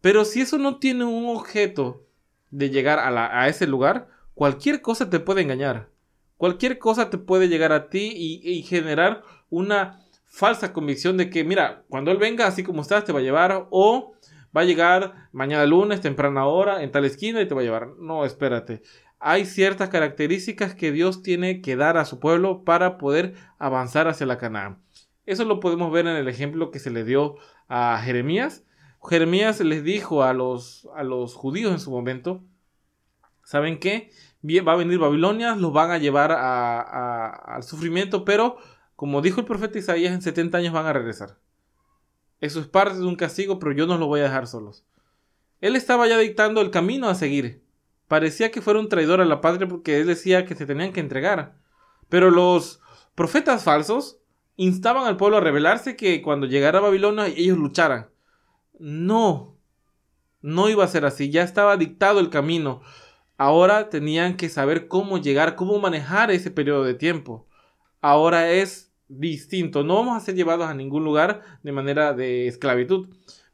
Pero 0.00 0.24
si 0.24 0.40
eso 0.40 0.58
no 0.58 0.78
tiene 0.78 1.04
un 1.04 1.34
objeto 1.34 2.06
de 2.50 2.70
llegar 2.70 2.98
a, 2.98 3.48
ese 3.48 3.66
lugar, 3.66 4.08
cualquier 4.34 4.80
cosa 4.80 5.10
te 5.10 5.20
puede 5.20 5.42
engañar. 5.42 5.90
Cualquier 6.36 6.78
cosa 6.78 7.10
te 7.10 7.18
puede 7.18 7.48
llegar 7.48 7.72
a 7.72 7.88
ti 7.88 8.12
y, 8.14 8.62
generar 8.62 9.24
una 9.50 10.00
falsa 10.26 10.72
convicción 10.72 11.16
de 11.16 11.30
que, 11.30 11.44
mira, 11.44 11.84
cuando 11.88 12.10
Él 12.10 12.18
venga 12.18 12.46
así 12.46 12.62
como 12.62 12.82
estás, 12.82 13.04
te 13.04 13.12
va 13.12 13.20
a 13.20 13.22
llevar 13.22 13.66
o 13.70 14.14
va 14.56 14.62
a 14.62 14.64
llegar 14.64 15.28
mañana 15.32 15.66
lunes, 15.66 16.00
temprana 16.00 16.46
hora, 16.46 16.82
en 16.82 16.90
tal 16.90 17.04
esquina 17.04 17.40
y 17.40 17.48
te 17.48 17.54
va 17.54 17.60
a 17.60 17.64
llevar. 17.64 17.88
No, 17.98 18.24
espérate 18.24 18.82
hay 19.20 19.46
ciertas 19.46 19.88
características 19.88 20.74
que 20.74 20.92
Dios 20.92 21.22
tiene 21.22 21.60
que 21.60 21.76
dar 21.76 21.96
a 21.96 22.04
su 22.04 22.20
pueblo 22.20 22.64
para 22.64 22.98
poder 22.98 23.34
avanzar 23.58 24.08
hacia 24.08 24.26
la 24.26 24.38
Canaán. 24.38 24.78
Eso 25.26 25.44
lo 25.44 25.60
podemos 25.60 25.92
ver 25.92 26.06
en 26.06 26.16
el 26.16 26.28
ejemplo 26.28 26.70
que 26.70 26.78
se 26.78 26.90
le 26.90 27.04
dio 27.04 27.36
a 27.68 28.00
Jeremías. 28.02 28.64
Jeremías 29.08 29.60
les 29.60 29.84
dijo 29.84 30.22
a 30.22 30.32
los, 30.32 30.88
a 30.94 31.02
los 31.02 31.34
judíos 31.34 31.72
en 31.72 31.80
su 31.80 31.90
momento, 31.90 32.42
¿saben 33.44 33.78
qué? 33.78 34.10
Va 34.66 34.72
a 34.72 34.76
venir 34.76 34.98
Babilonia, 34.98 35.56
los 35.56 35.72
van 35.72 35.90
a 35.90 35.98
llevar 35.98 36.32
al 36.32 37.62
sufrimiento, 37.64 38.24
pero 38.24 38.56
como 38.98 39.22
dijo 39.22 39.40
el 39.40 39.46
profeta 39.46 39.78
Isaías, 39.78 40.12
en 40.12 40.20
70 40.20 40.58
años 40.58 40.74
van 40.74 40.86
a 40.86 40.92
regresar. 40.92 41.38
Eso 42.40 42.58
es 42.58 42.66
parte 42.66 42.98
de 42.98 43.06
un 43.06 43.16
castigo, 43.16 43.58
pero 43.58 43.70
yo 43.70 43.86
no 43.86 43.96
los 43.96 44.08
voy 44.08 44.20
a 44.20 44.24
dejar 44.24 44.48
solos. 44.48 44.84
Él 45.60 45.76
estaba 45.76 46.06
ya 46.08 46.18
dictando 46.18 46.60
el 46.60 46.70
camino 46.70 47.08
a 47.08 47.14
seguir 47.14 47.62
parecía 48.08 48.50
que 48.50 48.62
fuera 48.62 48.80
un 48.80 48.88
traidor 48.88 49.20
a 49.20 49.26
la 49.26 49.40
patria 49.40 49.68
porque 49.68 50.00
él 50.00 50.06
decía 50.06 50.46
que 50.46 50.54
se 50.54 50.66
tenían 50.66 50.92
que 50.92 51.00
entregar. 51.00 51.56
Pero 52.08 52.30
los 52.30 52.80
profetas 53.14 53.62
falsos 53.62 54.18
instaban 54.56 55.06
al 55.06 55.18
pueblo 55.18 55.36
a 55.36 55.40
rebelarse 55.40 55.94
que 55.94 56.20
cuando 56.22 56.46
llegara 56.46 56.78
a 56.78 56.82
Babilonia 56.82 57.26
ellos 57.26 57.58
lucharan. 57.58 58.08
No, 58.78 59.56
no 60.40 60.68
iba 60.68 60.84
a 60.84 60.88
ser 60.88 61.04
así, 61.04 61.30
ya 61.30 61.42
estaba 61.42 61.76
dictado 61.76 62.18
el 62.18 62.30
camino. 62.30 62.80
Ahora 63.36 63.88
tenían 63.88 64.36
que 64.36 64.48
saber 64.48 64.88
cómo 64.88 65.18
llegar, 65.18 65.54
cómo 65.54 65.78
manejar 65.78 66.30
ese 66.30 66.50
periodo 66.50 66.82
de 66.84 66.94
tiempo. 66.94 67.46
Ahora 68.00 68.50
es 68.50 68.87
distinto, 69.08 69.84
no 69.84 69.96
vamos 69.96 70.16
a 70.16 70.24
ser 70.24 70.34
llevados 70.34 70.68
a 70.68 70.74
ningún 70.74 71.04
lugar 71.04 71.42
de 71.62 71.72
manera 71.72 72.12
de 72.12 72.46
esclavitud, 72.46 73.08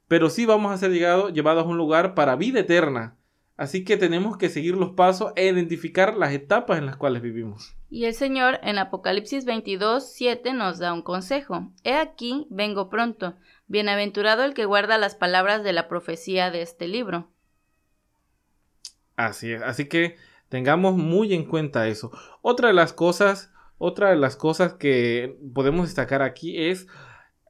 pero 0.08 0.30
sí 0.30 0.46
vamos 0.46 0.72
a 0.72 0.78
ser 0.78 0.92
llevados 0.92 1.64
a 1.64 1.68
un 1.68 1.76
lugar 1.76 2.14
para 2.14 2.36
vida 2.36 2.60
eterna 2.60 3.16
Así 3.56 3.84
que 3.84 3.96
tenemos 3.96 4.36
que 4.36 4.48
seguir 4.48 4.74
los 4.74 4.90
pasos 4.90 5.32
e 5.36 5.46
identificar 5.46 6.16
las 6.16 6.32
etapas 6.32 6.78
en 6.78 6.86
las 6.86 6.96
cuales 6.96 7.22
vivimos. 7.22 7.76
Y 7.88 8.06
el 8.06 8.14
Señor 8.14 8.58
en 8.64 8.78
Apocalipsis 8.78 9.44
22, 9.44 10.12
7 10.12 10.52
nos 10.54 10.80
da 10.80 10.92
un 10.92 11.02
consejo. 11.02 11.70
He 11.84 11.94
aquí, 11.94 12.48
vengo 12.50 12.90
pronto. 12.90 13.36
Bienaventurado 13.68 14.42
el 14.42 14.54
que 14.54 14.64
guarda 14.64 14.98
las 14.98 15.14
palabras 15.14 15.62
de 15.62 15.72
la 15.72 15.86
profecía 15.86 16.50
de 16.50 16.62
este 16.62 16.88
libro. 16.88 17.30
Así 19.14 19.52
es, 19.52 19.62
así 19.62 19.88
que 19.88 20.16
tengamos 20.48 20.96
muy 20.96 21.32
en 21.32 21.44
cuenta 21.44 21.86
eso. 21.86 22.10
Otra 22.42 22.68
de 22.68 22.74
las 22.74 22.92
cosas, 22.92 23.52
otra 23.84 24.10
de 24.10 24.16
las 24.16 24.34
cosas 24.34 24.74
que 24.74 25.38
podemos 25.52 25.86
destacar 25.86 26.22
aquí 26.22 26.56
es 26.56 26.86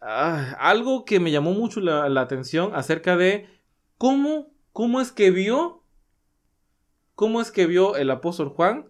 ah, 0.00 0.56
algo 0.58 1.04
que 1.04 1.20
me 1.20 1.30
llamó 1.30 1.52
mucho 1.52 1.80
la, 1.80 2.20
atención 2.20 2.74
acerca 2.74 3.16
de 3.16 3.48
cómo, 3.98 4.52
cómo 4.72 5.00
es 5.00 5.12
que 5.12 5.30
vio 5.30 5.84
cómo 7.14 7.40
es 7.40 7.52
que 7.52 7.66
vio 7.66 7.94
el 7.94 8.10
apóstol 8.10 8.48
Juan 8.48 8.88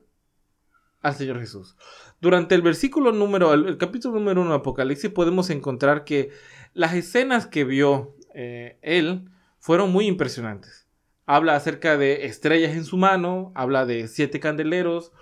al 1.02 1.14
Señor 1.14 1.38
Jesús. 1.38 1.76
Durante 2.22 2.54
el 2.54 2.62
versículo 2.62 3.12
número, 3.12 3.52
el, 3.52 3.76
capítulo 3.76 4.14
número 4.14 4.40
uno 4.40 4.52
de 4.52 4.56
Apocalipsis, 4.56 5.10
podemos 5.10 5.50
encontrar 5.50 6.04
que 6.04 6.30
las 6.72 6.94
escenas 6.94 7.46
que 7.46 7.64
vio 7.64 8.16
eh, 8.34 8.78
él 8.80 9.28
fueron 9.58 9.92
muy 9.92 10.06
impresionantes. 10.06 10.88
Habla 11.26 11.56
acerca 11.56 11.98
de 11.98 12.24
estrellas 12.24 12.74
en 12.74 12.86
su 12.86 12.96
mano, 12.96 13.52
habla 13.54 13.84
de 13.84 14.08
siete 14.08 14.40
candeleros, 14.40 15.12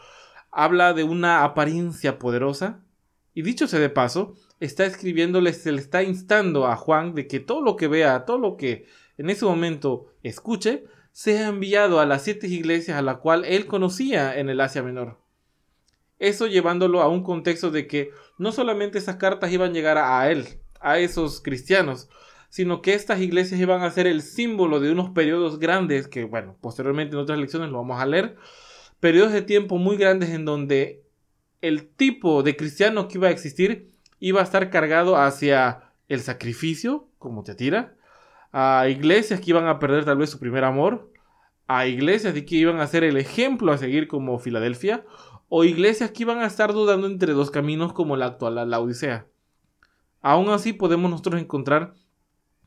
habla 0.52 0.92
de 0.92 1.02
una 1.02 1.42
apariencia 1.42 2.18
poderosa. 2.18 2.84
Y 3.34 3.42
dicho 3.42 3.66
sea 3.66 3.80
de 3.80 3.88
paso, 3.88 4.34
está 4.60 4.84
escribiéndole, 4.84 5.52
se 5.54 5.72
le 5.72 5.80
está 5.80 6.02
instando 6.02 6.66
a 6.66 6.76
Juan 6.76 7.14
de 7.14 7.26
que 7.26 7.40
todo 7.40 7.62
lo 7.62 7.76
que 7.76 7.88
vea, 7.88 8.24
todo 8.26 8.38
lo 8.38 8.56
que 8.56 8.86
en 9.16 9.30
ese 9.30 9.46
momento 9.46 10.12
escuche, 10.22 10.84
sea 11.12 11.48
enviado 11.48 12.00
a 12.00 12.06
las 12.06 12.22
siete 12.22 12.46
iglesias 12.46 12.98
a 12.98 13.02
la 13.02 13.16
cual 13.16 13.44
él 13.44 13.66
conocía 13.66 14.38
en 14.38 14.48
el 14.48 14.60
Asia 14.60 14.82
Menor. 14.82 15.18
Eso 16.18 16.46
llevándolo 16.46 17.02
a 17.02 17.08
un 17.08 17.22
contexto 17.22 17.70
de 17.70 17.86
que 17.86 18.10
no 18.38 18.52
solamente 18.52 18.98
esas 18.98 19.16
cartas 19.16 19.50
iban 19.50 19.70
a 19.70 19.74
llegar 19.74 19.98
a 19.98 20.30
él, 20.30 20.46
a 20.80 20.98
esos 20.98 21.40
cristianos, 21.40 22.08
sino 22.48 22.82
que 22.82 22.94
estas 22.94 23.20
iglesias 23.20 23.60
iban 23.60 23.82
a 23.82 23.90
ser 23.90 24.06
el 24.06 24.22
símbolo 24.22 24.78
de 24.78 24.92
unos 24.92 25.10
periodos 25.10 25.58
grandes, 25.58 26.06
que 26.06 26.24
bueno, 26.24 26.56
posteriormente 26.60 27.16
en 27.16 27.22
otras 27.22 27.38
lecciones 27.38 27.70
lo 27.70 27.78
vamos 27.78 28.00
a 28.00 28.06
leer, 28.06 28.36
periodos 29.02 29.32
de 29.32 29.42
tiempo 29.42 29.78
muy 29.78 29.96
grandes 29.96 30.30
en 30.30 30.44
donde 30.44 31.02
el 31.60 31.88
tipo 31.88 32.44
de 32.44 32.54
cristiano 32.54 33.08
que 33.08 33.18
iba 33.18 33.26
a 33.26 33.32
existir 33.32 33.90
iba 34.20 34.40
a 34.40 34.44
estar 34.44 34.70
cargado 34.70 35.16
hacia 35.16 35.90
el 36.08 36.20
sacrificio, 36.20 37.08
como 37.18 37.42
te 37.42 37.56
tira, 37.56 37.96
a 38.52 38.86
iglesias 38.88 39.40
que 39.40 39.50
iban 39.50 39.66
a 39.66 39.80
perder 39.80 40.04
tal 40.04 40.18
vez 40.18 40.30
su 40.30 40.38
primer 40.38 40.62
amor, 40.62 41.10
a 41.66 41.88
iglesias 41.88 42.32
que 42.32 42.54
iban 42.54 42.78
a 42.78 42.86
ser 42.86 43.02
el 43.02 43.16
ejemplo 43.16 43.72
a 43.72 43.78
seguir 43.78 44.06
como 44.06 44.38
Filadelfia, 44.38 45.04
o 45.48 45.64
iglesias 45.64 46.12
que 46.12 46.22
iban 46.22 46.38
a 46.38 46.46
estar 46.46 46.72
dudando 46.72 47.08
entre 47.08 47.32
dos 47.32 47.50
caminos 47.50 47.92
como 47.92 48.16
la 48.16 48.26
actual, 48.26 48.70
la 48.70 48.78
Odisea. 48.78 49.26
Aún 50.20 50.48
así 50.50 50.72
podemos 50.72 51.10
nosotros 51.10 51.40
encontrar 51.40 51.94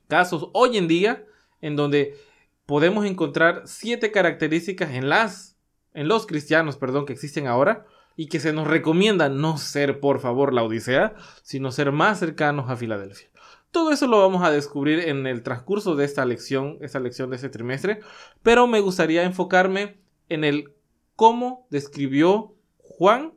casos 0.10 0.50
hoy 0.52 0.76
en 0.76 0.90
día 0.90 1.24
en 1.62 1.78
donde 1.78 2.18
podemos 2.66 3.06
encontrar 3.06 3.62
siete 3.68 4.12
características 4.12 4.92
en 4.92 5.08
las 5.08 5.55
en 5.96 6.08
los 6.08 6.28
cristianos, 6.28 6.78
perdón, 6.78 7.06
que 7.06 7.14
existen 7.14 7.48
ahora 7.48 7.86
y 8.16 8.28
que 8.28 8.40
se 8.40 8.54
nos 8.54 8.68
recomienda 8.68 9.30
no 9.30 9.58
ser, 9.58 10.00
por 10.00 10.20
favor, 10.20 10.54
la 10.54 10.64
Odisea, 10.64 11.16
sino 11.42 11.72
ser 11.72 11.92
más 11.92 12.20
cercanos 12.20 12.70
a 12.70 12.76
Filadelfia. 12.76 13.30
Todo 13.72 13.92
eso 13.92 14.08
lo 14.08 14.20
vamos 14.20 14.44
a 14.44 14.52
descubrir 14.52 15.00
en 15.00 15.28
el 15.28 15.44
transcurso 15.44 15.96
de 15.96 16.06
esta 16.06 16.26
lección, 16.26 16.78
esta 16.82 17.00
lección 17.00 17.30
de 17.30 17.38
este 17.38 17.50
trimestre, 17.50 18.00
pero 18.44 18.68
me 18.68 18.80
gustaría 18.80 19.24
enfocarme 19.24 19.98
en 20.30 20.44
el 20.44 20.74
cómo 21.16 21.68
describió 21.70 22.56
Juan 22.78 23.34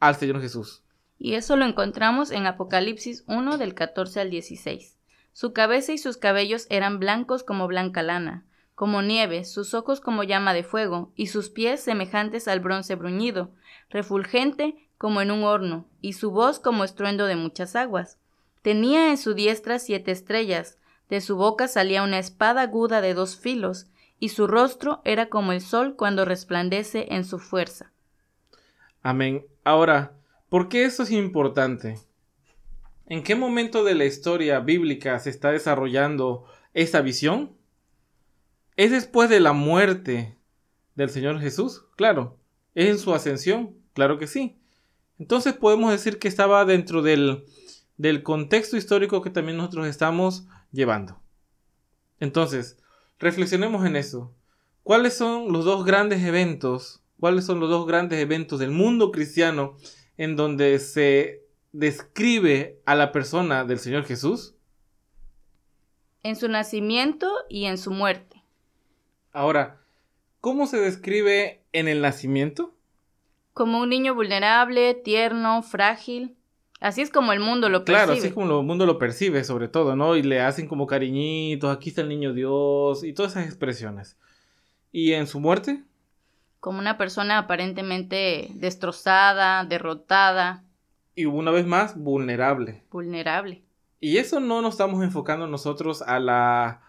al 0.00 0.16
Señor 0.16 0.40
Jesús. 0.40 0.82
Y 1.18 1.34
eso 1.34 1.56
lo 1.56 1.64
encontramos 1.64 2.30
en 2.30 2.46
Apocalipsis 2.46 3.24
1 3.28 3.56
del 3.56 3.74
14 3.74 4.20
al 4.20 4.30
16. 4.30 4.98
Su 5.32 5.52
cabeza 5.52 5.92
y 5.92 5.98
sus 5.98 6.16
cabellos 6.16 6.66
eran 6.68 6.98
blancos 6.98 7.42
como 7.42 7.66
blanca 7.66 8.02
lana, 8.02 8.46
como 8.76 9.00
nieve, 9.00 9.44
sus 9.46 9.72
ojos 9.72 10.00
como 10.00 10.22
llama 10.22 10.52
de 10.52 10.62
fuego, 10.62 11.10
y 11.16 11.28
sus 11.28 11.48
pies 11.48 11.80
semejantes 11.80 12.46
al 12.46 12.60
bronce 12.60 12.94
bruñido, 12.94 13.50
refulgente 13.88 14.76
como 14.98 15.22
en 15.22 15.30
un 15.30 15.44
horno, 15.44 15.88
y 16.02 16.12
su 16.12 16.30
voz 16.30 16.60
como 16.60 16.84
estruendo 16.84 17.24
de 17.24 17.36
muchas 17.36 17.74
aguas. 17.74 18.18
Tenía 18.60 19.08
en 19.08 19.16
su 19.16 19.32
diestra 19.32 19.78
siete 19.78 20.12
estrellas, 20.12 20.78
de 21.08 21.22
su 21.22 21.36
boca 21.36 21.68
salía 21.68 22.02
una 22.02 22.18
espada 22.18 22.60
aguda 22.60 23.00
de 23.00 23.14
dos 23.14 23.38
filos, 23.38 23.86
y 24.20 24.28
su 24.28 24.46
rostro 24.46 25.00
era 25.04 25.30
como 25.30 25.52
el 25.52 25.62
sol 25.62 25.96
cuando 25.96 26.26
resplandece 26.26 27.06
en 27.10 27.24
su 27.24 27.38
fuerza. 27.38 27.92
Amén. 29.02 29.46
Ahora, 29.64 30.12
¿por 30.50 30.68
qué 30.68 30.84
eso 30.84 31.04
es 31.04 31.12
importante? 31.12 31.98
¿En 33.06 33.22
qué 33.22 33.36
momento 33.36 33.84
de 33.84 33.94
la 33.94 34.04
historia 34.04 34.60
bíblica 34.60 35.18
se 35.18 35.30
está 35.30 35.50
desarrollando 35.50 36.44
esa 36.74 37.00
visión? 37.00 37.56
¿Es 38.76 38.90
después 38.90 39.28
de 39.30 39.40
la 39.40 39.52
muerte 39.52 40.38
del 40.94 41.10
Señor 41.10 41.40
Jesús? 41.40 41.84
Claro. 41.96 42.38
¿Es 42.74 42.88
en 42.88 42.98
su 42.98 43.14
ascensión? 43.14 43.76
Claro 43.94 44.18
que 44.18 44.26
sí. 44.26 44.58
Entonces 45.18 45.54
podemos 45.54 45.90
decir 45.90 46.18
que 46.18 46.28
estaba 46.28 46.64
dentro 46.64 47.02
del 47.02 47.46
del 47.96 48.22
contexto 48.22 48.76
histórico 48.76 49.22
que 49.22 49.30
también 49.30 49.56
nosotros 49.56 49.86
estamos 49.86 50.46
llevando. 50.70 51.20
Entonces, 52.20 52.78
reflexionemos 53.18 53.86
en 53.86 53.96
eso. 53.96 54.34
¿Cuáles 54.82 55.16
son 55.16 55.52
los 55.52 55.64
dos 55.64 55.84
grandes 55.84 56.22
eventos? 56.22 57.02
¿Cuáles 57.18 57.46
son 57.46 57.60
los 57.60 57.70
dos 57.70 57.86
grandes 57.86 58.20
eventos 58.20 58.58
del 58.58 58.70
mundo 58.70 59.10
cristiano 59.10 59.76
en 60.16 60.36
donde 60.36 60.78
se 60.78 61.42
describe 61.72 62.80
a 62.86 62.94
la 62.94 63.12
persona 63.12 63.64
del 63.64 63.78
Señor 63.78 64.04
Jesús? 64.04 64.54
En 66.22 66.36
su 66.36 66.48
nacimiento 66.48 67.30
y 67.48 67.64
en 67.64 67.78
su 67.78 67.90
muerte. 67.90 68.35
Ahora, 69.36 69.82
¿cómo 70.40 70.66
se 70.66 70.78
describe 70.78 71.60
en 71.74 71.88
el 71.88 72.00
nacimiento? 72.00 72.72
Como 73.52 73.82
un 73.82 73.90
niño 73.90 74.14
vulnerable, 74.14 74.94
tierno, 74.94 75.60
frágil. 75.60 76.34
Así 76.80 77.02
es 77.02 77.10
como 77.10 77.34
el 77.34 77.40
mundo 77.40 77.68
lo 77.68 77.84
percibe. 77.84 77.98
Claro, 77.98 78.12
así 78.18 78.28
es 78.28 78.32
como 78.32 78.60
el 78.60 78.66
mundo 78.66 78.86
lo 78.86 78.98
percibe, 78.98 79.44
sobre 79.44 79.68
todo, 79.68 79.94
¿no? 79.94 80.16
Y 80.16 80.22
le 80.22 80.40
hacen 80.40 80.66
como 80.66 80.86
cariñitos, 80.86 81.70
aquí 81.70 81.90
está 81.90 82.00
el 82.00 82.08
niño 82.08 82.32
Dios, 82.32 83.04
y 83.04 83.12
todas 83.12 83.32
esas 83.32 83.44
expresiones. 83.44 84.16
¿Y 84.90 85.12
en 85.12 85.26
su 85.26 85.38
muerte? 85.38 85.84
Como 86.58 86.78
una 86.78 86.96
persona 86.96 87.36
aparentemente 87.36 88.48
destrozada, 88.54 89.66
derrotada. 89.66 90.64
Y 91.14 91.26
una 91.26 91.50
vez 91.50 91.66
más, 91.66 91.94
vulnerable. 91.94 92.84
Vulnerable. 92.90 93.62
Y 94.00 94.16
eso 94.16 94.40
no 94.40 94.62
nos 94.62 94.72
estamos 94.76 95.04
enfocando 95.04 95.46
nosotros 95.46 96.00
a 96.00 96.20
la, 96.20 96.85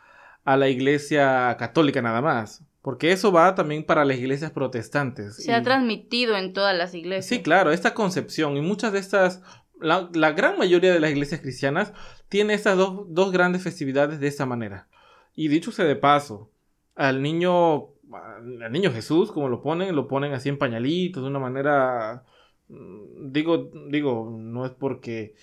a 0.48 0.56
la 0.56 0.70
iglesia 0.70 1.56
católica 1.60 2.02
nada 2.02 2.22
más. 2.22 2.64
Porque 2.82 3.12
eso 3.12 3.34
va 3.34 3.54
también 3.54 3.84
para 3.84 4.06
las 4.06 4.18
iglesias 4.18 4.52
protestantes. 4.52 5.36
Se 5.36 5.54
ha 5.54 5.62
transmitido 5.62 6.38
en 6.38 6.54
todas 6.54 6.76
las 6.78 6.94
iglesias. 6.94 7.26
Sí, 7.26 7.42
claro, 7.42 7.72
esta 7.72 7.94
concepción 7.94 8.56
y 8.56 8.62
muchas 8.62 8.94
de 8.94 9.00
estas 9.00 9.42
la, 9.82 10.32
gran 10.32 10.58
mayoría 10.58 10.94
de 10.94 11.02
las 11.02 11.12
iglesias 11.12 11.42
cristianas 11.42 11.92
tiene 12.30 12.54
estas 12.54 12.78
dos, 12.78 13.32
grandes 13.34 13.62
festividades 13.62 14.22
de 14.22 14.28
esta 14.28 14.46
manera. 14.46 14.88
Y 15.36 15.50
dicho 15.50 15.74
sea 15.74 15.84
de 15.84 15.98
paso, 15.98 16.50
al 16.96 17.22
niño, 17.22 17.90
al 18.10 18.72
niño 18.72 18.94
Jesús, 18.94 19.34
como 19.34 19.50
lo 19.50 19.62
ponen, 19.62 19.96
lo 19.98 20.08
ponen 20.08 20.32
así 20.32 20.48
en 20.48 20.58
pañalitos, 20.58 21.24
de 21.24 21.30
una 21.30 21.40
manera, 21.40 22.24
mm, 22.70 23.32
digo, 23.34 23.70
digo, 23.90 24.34
no 24.40 24.66
es 24.66 24.72
porque 24.72 25.36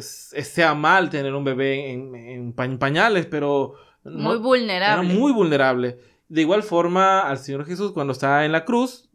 sea 0.00 0.74
mal 0.74 1.10
tener 1.10 1.34
un 1.34 1.44
bebé 1.44 1.92
en, 1.92 2.54
pañales, 2.78 3.26
pero... 3.26 3.74
Muy 4.04 4.38
vulnerable. 4.38 5.06
Era 5.08 5.20
muy 5.20 5.32
vulnerable. 5.32 5.98
De 6.28 6.40
igual 6.42 6.62
forma, 6.62 7.20
al 7.20 7.38
Señor 7.38 7.66
Jesús, 7.66 7.92
cuando 7.92 8.12
está 8.12 8.44
en 8.44 8.52
la 8.52 8.64
cruz, 8.64 9.10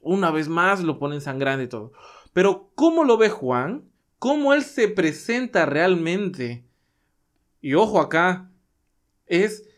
una 0.00 0.30
vez 0.30 0.48
más 0.48 0.82
lo 0.82 0.98
ponen 0.98 1.20
sangrando 1.20 1.62
y 1.62 1.68
todo. 1.68 1.92
Pero 2.32 2.70
¿cómo 2.74 3.04
lo 3.04 3.16
ve 3.18 3.28
Juan? 3.28 3.84
¿Cómo 4.18 4.54
él 4.54 4.62
se 4.62 4.88
presenta 4.88 5.66
realmente? 5.66 6.64
Y 7.60 7.74
ojo 7.74 8.00
acá, 8.00 8.50
es 9.26 9.68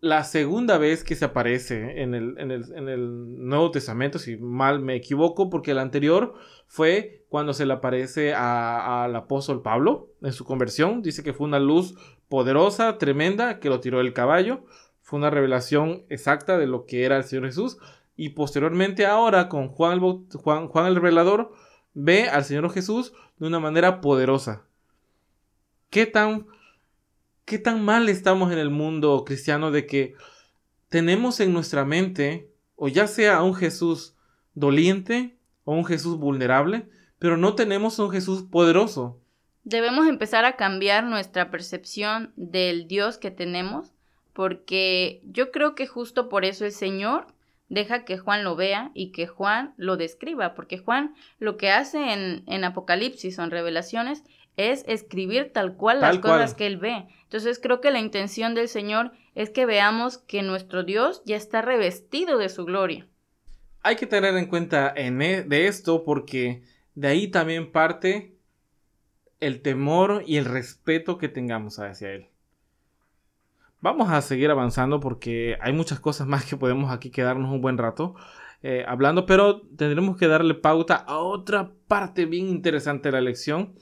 la 0.00 0.24
segunda 0.24 0.78
vez 0.78 1.04
que 1.04 1.14
se 1.14 1.24
aparece 1.24 2.02
en 2.02 2.14
el, 2.14 3.48
Nuevo 3.48 3.70
Testamento, 3.70 4.18
si 4.18 4.36
mal 4.36 4.80
me 4.80 4.94
equivoco, 4.94 5.48
porque 5.48 5.70
el 5.70 5.78
anterior 5.78 6.34
fue 6.66 7.24
cuando 7.28 7.54
se 7.54 7.66
le 7.66 7.72
aparece 7.72 8.34
al 8.34 9.14
apóstol 9.16 9.62
Pablo 9.62 10.10
en 10.22 10.32
su 10.32 10.44
conversión. 10.44 11.02
Dice 11.02 11.22
que 11.22 11.32
fue 11.32 11.46
una 11.46 11.58
luz 11.58 11.94
poderosa, 12.28 12.98
tremenda, 12.98 13.60
que 13.60 13.68
lo 13.68 13.80
tiró 13.80 13.98
del 13.98 14.12
caballo. 14.12 14.64
Fue 15.00 15.18
una 15.18 15.30
revelación 15.30 16.04
exacta 16.08 16.58
de 16.58 16.66
lo 16.66 16.86
que 16.86 17.04
era 17.04 17.16
el 17.16 17.24
Señor 17.24 17.46
Jesús. 17.46 17.78
Y 18.16 18.30
posteriormente 18.30 19.06
ahora 19.06 19.48
con 19.48 19.68
Juan 19.68 20.00
Juan, 20.00 20.68
Juan 20.68 20.86
el 20.86 20.96
Revelador 20.96 21.52
ve 21.94 22.28
al 22.28 22.44
Señor 22.44 22.70
Jesús 22.70 23.12
de 23.38 23.46
una 23.46 23.60
manera 23.60 24.00
poderosa. 24.00 24.64
¿Qué 25.90 26.06
tan, 26.06 26.46
qué 27.44 27.58
tan 27.58 27.84
mal 27.84 28.08
estamos 28.08 28.52
en 28.52 28.58
el 28.58 28.70
mundo 28.70 29.24
cristiano 29.24 29.70
de 29.70 29.86
que 29.86 30.14
tenemos 30.88 31.40
en 31.40 31.52
nuestra 31.52 31.84
mente, 31.84 32.50
o 32.74 32.88
ya 32.88 33.06
sea 33.06 33.42
un 33.42 33.54
Jesús 33.54 34.16
doliente 34.54 35.38
o 35.64 35.74
un 35.74 35.84
Jesús 35.84 36.18
vulnerable, 36.18 36.88
pero 37.18 37.36
no 37.36 37.54
tenemos 37.54 37.98
un 37.98 38.10
Jesús 38.10 38.42
poderoso? 38.42 39.20
Debemos 39.66 40.06
empezar 40.06 40.44
a 40.44 40.54
cambiar 40.54 41.02
nuestra 41.02 41.50
percepción 41.50 42.32
del 42.36 42.86
Dios 42.86 43.18
que 43.18 43.32
tenemos, 43.32 43.92
porque 44.32 45.20
yo 45.24 45.50
creo 45.50 45.74
que 45.74 45.88
justo 45.88 46.28
por 46.28 46.44
eso 46.44 46.64
el 46.64 46.70
Señor 46.70 47.26
deja 47.68 48.04
que 48.04 48.16
Juan 48.16 48.44
lo 48.44 48.54
vea 48.54 48.92
y 48.94 49.10
que 49.10 49.26
Juan 49.26 49.74
lo 49.76 49.96
describa, 49.96 50.54
porque 50.54 50.78
Juan 50.78 51.16
lo 51.40 51.56
que 51.56 51.72
hace 51.72 52.12
en, 52.12 52.44
en 52.46 52.62
Apocalipsis 52.62 53.40
o 53.40 53.42
en 53.42 53.50
Revelaciones 53.50 54.22
es 54.56 54.84
escribir 54.86 55.50
tal 55.52 55.74
cual 55.74 56.00
las 56.00 56.20
cosas 56.20 56.54
que 56.54 56.68
él 56.68 56.76
ve. 56.76 57.08
Entonces 57.24 57.58
creo 57.58 57.80
que 57.80 57.90
la 57.90 57.98
intención 57.98 58.54
del 58.54 58.68
Señor 58.68 59.10
es 59.34 59.50
que 59.50 59.66
veamos 59.66 60.18
que 60.18 60.42
nuestro 60.42 60.84
Dios 60.84 61.22
ya 61.24 61.34
está 61.34 61.60
revestido 61.60 62.38
de 62.38 62.50
su 62.50 62.66
gloria. 62.66 63.08
Hay 63.82 63.96
que 63.96 64.06
tener 64.06 64.36
en 64.36 64.46
cuenta 64.46 64.94
en 64.96 65.20
e, 65.22 65.42
de 65.42 65.66
esto 65.66 66.04
porque 66.04 66.62
de 66.94 67.08
ahí 67.08 67.26
también 67.26 67.72
parte 67.72 68.35
el 69.40 69.62
temor 69.62 70.22
y 70.26 70.36
el 70.36 70.44
respeto 70.44 71.18
que 71.18 71.28
tengamos 71.28 71.78
hacia 71.78 72.12
Él. 72.12 72.28
Vamos 73.80 74.10
a 74.10 74.20
seguir 74.22 74.50
avanzando 74.50 75.00
porque 75.00 75.58
hay 75.60 75.72
muchas 75.72 76.00
cosas 76.00 76.26
más 76.26 76.44
que 76.44 76.56
podemos 76.56 76.90
aquí 76.90 77.10
quedarnos 77.10 77.52
un 77.52 77.60
buen 77.60 77.78
rato 77.78 78.14
eh, 78.62 78.84
hablando, 78.88 79.26
pero 79.26 79.60
tendremos 79.76 80.16
que 80.16 80.28
darle 80.28 80.54
pauta 80.54 80.96
a 80.96 81.18
otra 81.18 81.72
parte 81.86 82.24
bien 82.24 82.48
interesante 82.48 83.08
de 83.08 83.12
la 83.12 83.20
lección 83.20 83.74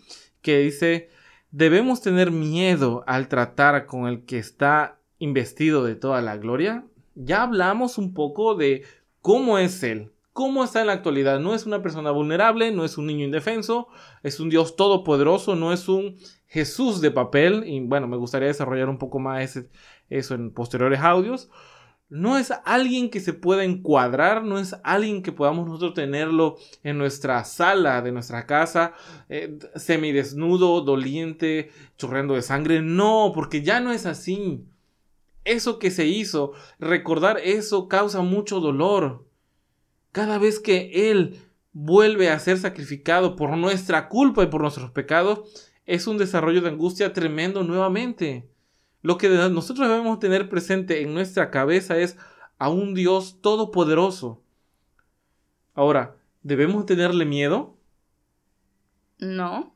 que 0.42 0.58
dice, 0.58 1.08
¿debemos 1.50 2.02
tener 2.02 2.30
miedo 2.30 3.04
al 3.06 3.28
tratar 3.28 3.86
con 3.86 4.08
el 4.08 4.24
que 4.24 4.38
está 4.38 4.98
investido 5.18 5.84
de 5.84 5.94
toda 5.94 6.20
la 6.20 6.36
gloria? 6.36 6.84
Ya 7.14 7.42
hablamos 7.42 7.96
un 7.96 8.12
poco 8.12 8.56
de 8.56 8.82
cómo 9.22 9.58
es 9.58 9.82
Él, 9.84 10.12
cómo 10.34 10.64
está 10.64 10.82
en 10.82 10.88
la 10.88 10.94
actualidad. 10.94 11.40
No 11.40 11.54
es 11.54 11.64
una 11.64 11.80
persona 11.80 12.10
vulnerable, 12.10 12.72
no 12.72 12.84
es 12.84 12.98
un 12.98 13.06
niño 13.06 13.24
indefenso, 13.24 13.88
es 14.22 14.40
un 14.40 14.50
Dios 14.50 14.76
todopoderoso, 14.76 15.54
no 15.54 15.72
es 15.72 15.88
un 15.88 16.16
Jesús 16.46 17.00
de 17.00 17.10
papel, 17.10 17.64
y 17.66 17.80
bueno, 17.80 18.08
me 18.08 18.18
gustaría 18.18 18.48
desarrollar 18.48 18.88
un 18.88 18.98
poco 18.98 19.18
más 19.18 19.58
eso 20.10 20.34
en 20.34 20.50
posteriores 20.50 21.00
audios. 21.00 21.50
No 22.10 22.36
es 22.36 22.52
alguien 22.64 23.10
que 23.10 23.20
se 23.20 23.32
pueda 23.32 23.64
encuadrar, 23.64 24.44
no 24.44 24.58
es 24.58 24.76
alguien 24.82 25.22
que 25.22 25.32
podamos 25.32 25.66
nosotros 25.66 25.94
tenerlo 25.94 26.56
en 26.82 26.98
nuestra 26.98 27.42
sala 27.44 28.02
de 28.02 28.12
nuestra 28.12 28.44
casa, 28.44 28.92
eh, 29.28 29.58
semidesnudo, 29.76 30.80
doliente, 30.82 31.70
chorreando 31.96 32.34
de 32.34 32.42
sangre. 32.42 32.82
No, 32.82 33.32
porque 33.34 33.62
ya 33.62 33.80
no 33.80 33.92
es 33.92 34.04
así. 34.04 34.64
Eso 35.44 35.78
que 35.78 35.90
se 35.90 36.06
hizo, 36.06 36.52
recordar 36.80 37.38
eso 37.38 37.88
causa 37.88 38.20
mucho 38.20 38.60
dolor. 38.60 39.24
Cada 40.14 40.38
vez 40.38 40.60
que 40.60 41.10
Él 41.10 41.40
vuelve 41.72 42.30
a 42.30 42.38
ser 42.38 42.56
sacrificado 42.56 43.34
por 43.34 43.56
nuestra 43.56 44.08
culpa 44.08 44.44
y 44.44 44.46
por 44.46 44.60
nuestros 44.60 44.92
pecados, 44.92 45.72
es 45.86 46.06
un 46.06 46.18
desarrollo 46.18 46.60
de 46.60 46.68
angustia 46.68 47.12
tremendo 47.12 47.64
nuevamente. 47.64 48.48
Lo 49.02 49.18
que 49.18 49.28
nosotros 49.28 49.88
debemos 49.88 50.20
tener 50.20 50.48
presente 50.48 51.02
en 51.02 51.14
nuestra 51.14 51.50
cabeza 51.50 51.98
es 51.98 52.16
a 52.58 52.68
un 52.68 52.94
Dios 52.94 53.40
todopoderoso. 53.40 54.40
Ahora, 55.74 56.16
¿debemos 56.44 56.86
tenerle 56.86 57.24
miedo? 57.24 57.76
No. 59.18 59.74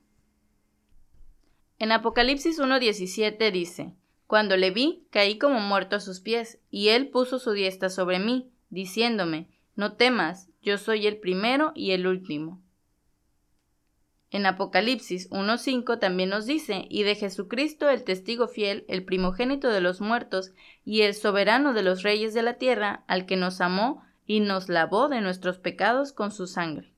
En 1.80 1.90
Apocalipsis 1.90 2.60
1.17 2.60 3.50
dice, 3.50 3.96
Cuando 4.28 4.56
le 4.56 4.70
vi, 4.70 5.04
caí 5.10 5.36
como 5.36 5.58
muerto 5.58 5.96
a 5.96 6.00
sus 6.00 6.20
pies, 6.20 6.60
y 6.70 6.90
él 6.90 7.08
puso 7.08 7.40
su 7.40 7.50
diestra 7.50 7.90
sobre 7.90 8.20
mí, 8.20 8.52
diciéndome, 8.70 9.57
No 9.78 9.94
temas, 9.94 10.50
yo 10.60 10.76
soy 10.76 11.06
el 11.06 11.16
primero 11.16 11.72
y 11.74 11.92
el 11.92 12.06
último 12.06 12.60
en 14.30 14.44
Apocalipsis 14.44 15.30
1.5 15.30 15.98
también 15.98 16.28
nos 16.28 16.44
dice, 16.44 16.86
y 16.90 17.02
de 17.02 17.14
Jesucristo 17.14 17.88
el 17.88 18.04
testigo 18.04 18.46
fiel, 18.46 18.84
el 18.88 19.04
primogénito 19.04 19.68
de 19.68 19.80
los 19.80 20.00
muertos, 20.00 20.52
y 20.84 21.02
el 21.02 21.14
soberano 21.14 21.72
de 21.72 21.82
los 21.82 22.02
reyes 22.02 22.34
de 22.34 22.42
la 22.42 22.54
tierra, 22.54 23.04
al 23.08 23.24
que 23.24 23.36
nos 23.36 23.60
amó 23.60 24.04
y 24.26 24.40
nos 24.40 24.68
lavó 24.68 25.08
de 25.08 25.22
nuestros 25.22 25.58
pecados 25.58 26.12
con 26.12 26.30
su 26.30 26.46
sangre. 26.46 26.92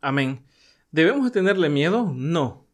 Amén. 0.00 0.44
¿Debemos 0.92 1.32
tenerle 1.32 1.68
miedo? 1.68 2.12
No. 2.14 2.66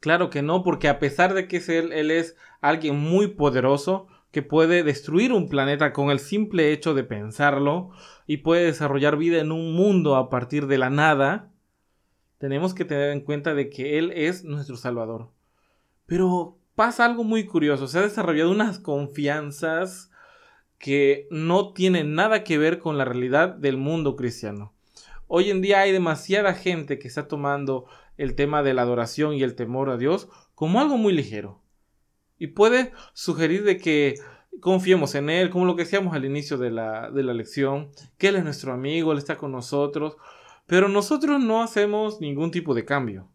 Claro 0.00 0.30
que 0.30 0.40
no, 0.40 0.62
porque 0.62 0.88
a 0.88 0.98
pesar 0.98 1.34
de 1.34 1.48
que 1.48 1.58
él, 1.68 1.92
él 1.92 2.10
es 2.10 2.36
alguien 2.62 2.98
muy 2.98 3.28
poderoso, 3.28 4.06
que 4.30 4.42
puede 4.42 4.82
destruir 4.82 5.32
un 5.32 5.48
planeta 5.48 5.92
con 5.92 6.10
el 6.10 6.18
simple 6.18 6.72
hecho 6.72 6.94
de 6.94 7.04
pensarlo, 7.04 7.90
y 8.26 8.38
puede 8.38 8.64
desarrollar 8.64 9.16
vida 9.16 9.40
en 9.40 9.52
un 9.52 9.72
mundo 9.74 10.16
a 10.16 10.28
partir 10.28 10.66
de 10.66 10.78
la 10.78 10.90
nada, 10.90 11.52
tenemos 12.38 12.74
que 12.74 12.84
tener 12.84 13.10
en 13.10 13.20
cuenta 13.20 13.54
de 13.54 13.70
que 13.70 13.98
Él 13.98 14.12
es 14.14 14.44
nuestro 14.44 14.76
Salvador. 14.76 15.30
Pero 16.06 16.58
pasa 16.74 17.04
algo 17.04 17.24
muy 17.24 17.46
curioso, 17.46 17.86
se 17.86 17.98
ha 17.98 18.02
desarrollado 18.02 18.50
unas 18.50 18.78
confianzas 18.78 20.10
que 20.78 21.26
no 21.30 21.72
tienen 21.72 22.14
nada 22.14 22.44
que 22.44 22.58
ver 22.58 22.78
con 22.78 22.98
la 22.98 23.04
realidad 23.04 23.54
del 23.54 23.76
mundo 23.76 24.16
cristiano. 24.16 24.74
Hoy 25.26 25.50
en 25.50 25.62
día 25.62 25.80
hay 25.80 25.92
demasiada 25.92 26.54
gente 26.54 26.98
que 26.98 27.08
está 27.08 27.28
tomando 27.28 27.86
el 28.16 28.34
tema 28.34 28.62
de 28.62 28.74
la 28.74 28.82
adoración 28.82 29.34
y 29.34 29.42
el 29.42 29.54
temor 29.54 29.90
a 29.90 29.96
Dios 29.96 30.28
como 30.54 30.80
algo 30.80 30.96
muy 30.98 31.12
ligero. 31.12 31.62
Y 32.38 32.48
puede 32.48 32.92
sugerir 33.14 33.64
de 33.64 33.78
que 33.78 34.14
confiemos 34.60 35.14
en 35.14 35.30
Él, 35.30 35.50
como 35.50 35.64
lo 35.64 35.76
que 35.76 35.84
decíamos 35.84 36.14
al 36.14 36.24
inicio 36.24 36.58
de 36.58 36.70
la, 36.70 37.10
de 37.10 37.22
la 37.22 37.34
lección, 37.34 37.90
que 38.18 38.28
Él 38.28 38.36
es 38.36 38.44
nuestro 38.44 38.72
amigo, 38.72 39.12
Él 39.12 39.18
está 39.18 39.36
con 39.36 39.52
nosotros, 39.52 40.16
Pero 40.66 40.88
nosotros 40.88 41.40
no 41.40 41.62
hacemos 41.62 42.20
ningún 42.20 42.50
tipo 42.50 42.74
de 42.74 42.84
cambio. 42.84 43.28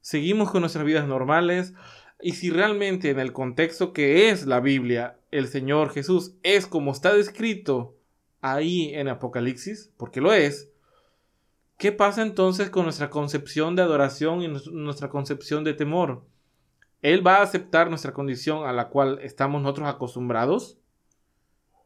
Seguimos 0.00 0.50
con 0.50 0.62
nuestras 0.62 0.86
vidas 0.86 1.06
normales. 1.06 1.74
Y 2.20 2.32
si 2.32 2.50
realmente 2.50 3.10
en 3.10 3.20
el 3.20 3.32
contexto 3.32 3.92
que 3.92 4.30
es 4.30 4.46
la 4.46 4.60
Biblia, 4.60 5.18
el 5.30 5.48
Señor 5.48 5.90
Jesús 5.90 6.34
es 6.42 6.66
como 6.66 6.92
está 6.92 7.14
descrito 7.14 7.94
ahí 8.40 8.94
en 8.94 9.08
Apocalipsis, 9.08 9.92
porque 9.96 10.20
lo 10.20 10.32
es, 10.32 10.72
¿qué 11.76 11.92
pasa 11.92 12.22
entonces 12.22 12.70
con 12.70 12.84
nuestra 12.84 13.10
concepción 13.10 13.76
de 13.76 13.82
adoración 13.82 14.42
y 14.42 14.48
nuestra 14.48 15.10
concepción 15.10 15.62
de 15.62 15.74
temor? 15.74 16.24
¿Él 17.02 17.26
va 17.26 17.36
a 17.36 17.42
aceptar 17.42 17.88
nuestra 17.88 18.12
condición 18.12 18.66
a 18.66 18.72
la 18.72 18.88
cual 18.88 19.20
estamos 19.22 19.62
nosotros 19.62 19.88
acostumbrados? 19.88 20.78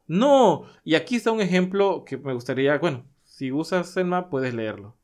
No, 0.07 0.65
y 0.85 0.95
aquí 0.95 1.17
está 1.17 1.31
un 1.33 1.41
ejemplo 1.41 2.05
que 2.05 2.17
me 2.17 2.33
gustaría, 2.33 2.79
bueno, 2.79 3.05
si 3.25 3.53
usas 3.53 3.91
Selma 3.91 4.31
puedes 4.31 4.55
leerlo. 4.55 4.97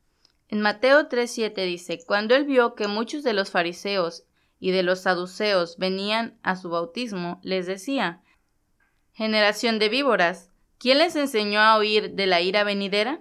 En 0.48 0.60
Mateo 0.60 1.08
3:7 1.08 1.64
dice, 1.66 1.98
cuando 2.06 2.34
él 2.34 2.44
vio 2.44 2.74
que 2.74 2.88
muchos 2.88 3.22
de 3.22 3.34
los 3.34 3.50
fariseos 3.50 4.24
y 4.58 4.70
de 4.70 4.82
los 4.82 5.00
saduceos 5.00 5.76
venían 5.76 6.38
a 6.42 6.56
su 6.56 6.70
bautismo, 6.70 7.38
les 7.42 7.66
decía, 7.66 8.22
generación 9.12 9.78
de 9.78 9.90
víboras, 9.90 10.50
¿quién 10.78 10.98
les 10.98 11.16
enseñó 11.16 11.60
a 11.60 11.76
oír 11.76 12.14
de 12.14 12.26
la 12.26 12.40
ira 12.40 12.64
venidera? 12.64 13.20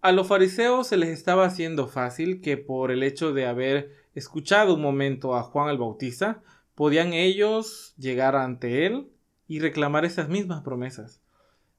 A 0.00 0.12
los 0.12 0.28
fariseos 0.28 0.86
se 0.86 0.96
les 0.96 1.10
estaba 1.10 1.44
haciendo 1.44 1.88
fácil 1.88 2.40
que 2.40 2.56
por 2.56 2.90
el 2.90 3.02
hecho 3.02 3.32
de 3.32 3.46
haber 3.46 3.97
escuchado 4.18 4.74
un 4.74 4.82
momento 4.82 5.34
a 5.34 5.42
Juan 5.42 5.70
el 5.70 5.78
Bautista, 5.78 6.42
podían 6.74 7.12
ellos 7.12 7.94
llegar 7.96 8.36
ante 8.36 8.86
él 8.86 9.10
y 9.46 9.60
reclamar 9.60 10.04
esas 10.04 10.28
mismas 10.28 10.62
promesas. 10.62 11.20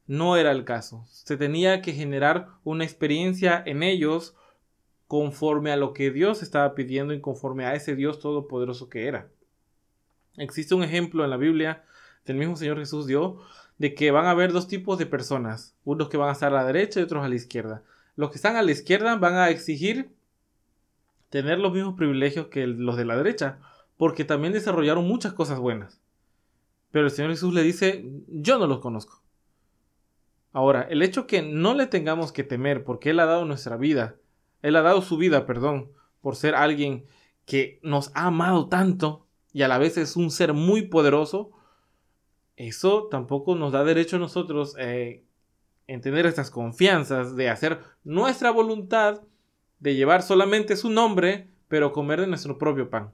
No 0.08 0.38
era 0.38 0.52
el 0.52 0.65
caso. 0.65 1.06
Se 1.08 1.38
tenía 1.38 1.82
que 1.82 1.93
generar 1.93 2.47
una 2.63 2.84
experiencia 2.84 3.62
en 3.65 3.84
ellos 3.84 4.36
conforme 5.08 5.71
a 5.71 5.78
lo 5.78 5.93
que 5.93 6.12
Dios 6.12 6.41
estaba 6.43 6.75
pidiendo 6.75 7.13
y 7.13 7.21
conforme 7.21 7.65
a 7.65 7.75
ese 7.75 7.95
Dios 7.95 8.19
todopoderoso 8.19 8.89
que 8.89 9.08
era. 9.08 9.30
Existe 10.38 10.75
un 10.75 10.84
ejemplo 10.84 11.23
en 11.23 11.30
la 11.30 11.38
Biblia 11.38 11.84
del 12.25 12.38
mismo 12.38 12.56
Señor 12.56 12.78
Jesús 12.78 13.08
dio 13.08 13.39
de 13.78 13.95
que 13.95 14.12
van 14.12 14.25
a 14.25 14.32
haber 14.32 14.52
dos 14.52 14.67
tipos 14.67 14.97
de 14.99 15.06
personas, 15.06 15.75
unos 15.84 16.10
que 16.10 16.17
van 16.17 16.30
a 16.30 16.34
estar 16.34 16.52
a 16.52 16.56
la 16.56 16.65
derecha 16.65 16.99
y 16.99 17.04
otros 17.04 17.23
a 17.23 17.30
la 17.30 17.36
izquierda. 17.36 17.84
Los 18.15 18.30
que 18.30 18.36
están 18.36 18.56
a 18.56 18.62
la 18.62 18.71
izquierda 18.71 19.15
van 19.15 19.36
a 19.36 19.49
exigir 19.49 20.12
tener 21.29 21.59
los 21.59 21.73
mismos 21.73 21.95
privilegios 21.95 22.47
que 22.47 22.67
los 22.67 22.97
de 22.97 23.05
la 23.05 23.17
derecha, 23.17 23.59
porque 23.97 24.25
también 24.25 24.53
desarrollaron 24.53 25.07
muchas 25.07 25.33
cosas 25.33 25.59
buenas. 25.59 26.01
Pero 26.91 27.05
el 27.05 27.11
Señor 27.11 27.31
Jesús 27.31 27.53
le 27.53 27.63
dice, 27.63 28.05
yo 28.27 28.57
no 28.57 28.67
los 28.67 28.79
conozco. 28.79 29.21
Ahora, 30.51 30.81
el 30.81 31.01
hecho 31.03 31.27
que 31.27 31.41
no 31.41 31.75
le 31.75 31.85
tengamos 31.85 32.31
que 32.31 32.43
temer 32.43 32.83
porque 32.83 33.11
Él 33.11 33.19
ha 33.19 33.25
dado 33.25 33.45
nuestra 33.45 33.77
vida, 33.77 34.15
Él 34.61 34.75
ha 34.75 34.81
dado 34.81 35.01
su 35.01 35.17
vida, 35.17 35.45
perdón, 35.45 35.91
por 36.21 36.35
ser 36.35 36.55
alguien 36.55 37.05
que 37.45 37.79
nos 37.83 38.11
ha 38.15 38.27
amado 38.27 38.67
tanto 38.67 39.27
y 39.53 39.61
a 39.61 39.67
la 39.67 39.77
vez 39.77 39.97
es 39.97 40.15
un 40.15 40.31
ser 40.31 40.53
muy 40.53 40.83
poderoso, 40.83 41.51
eso 42.55 43.07
tampoco 43.09 43.55
nos 43.55 43.71
da 43.71 43.83
derecho 43.83 44.17
a 44.17 44.19
nosotros 44.19 44.75
eh, 44.79 45.23
en 45.87 46.01
tener 46.01 46.25
estas 46.25 46.51
confianzas 46.51 47.35
de 47.35 47.49
hacer 47.49 47.79
nuestra 48.03 48.51
voluntad 48.51 49.21
de 49.79 49.95
llevar 49.95 50.21
solamente 50.21 50.75
su 50.75 50.89
nombre, 50.89 51.49
pero 51.67 51.93
comer 51.93 52.21
de 52.21 52.27
nuestro 52.27 52.57
propio 52.57 52.89
pan. 52.89 53.13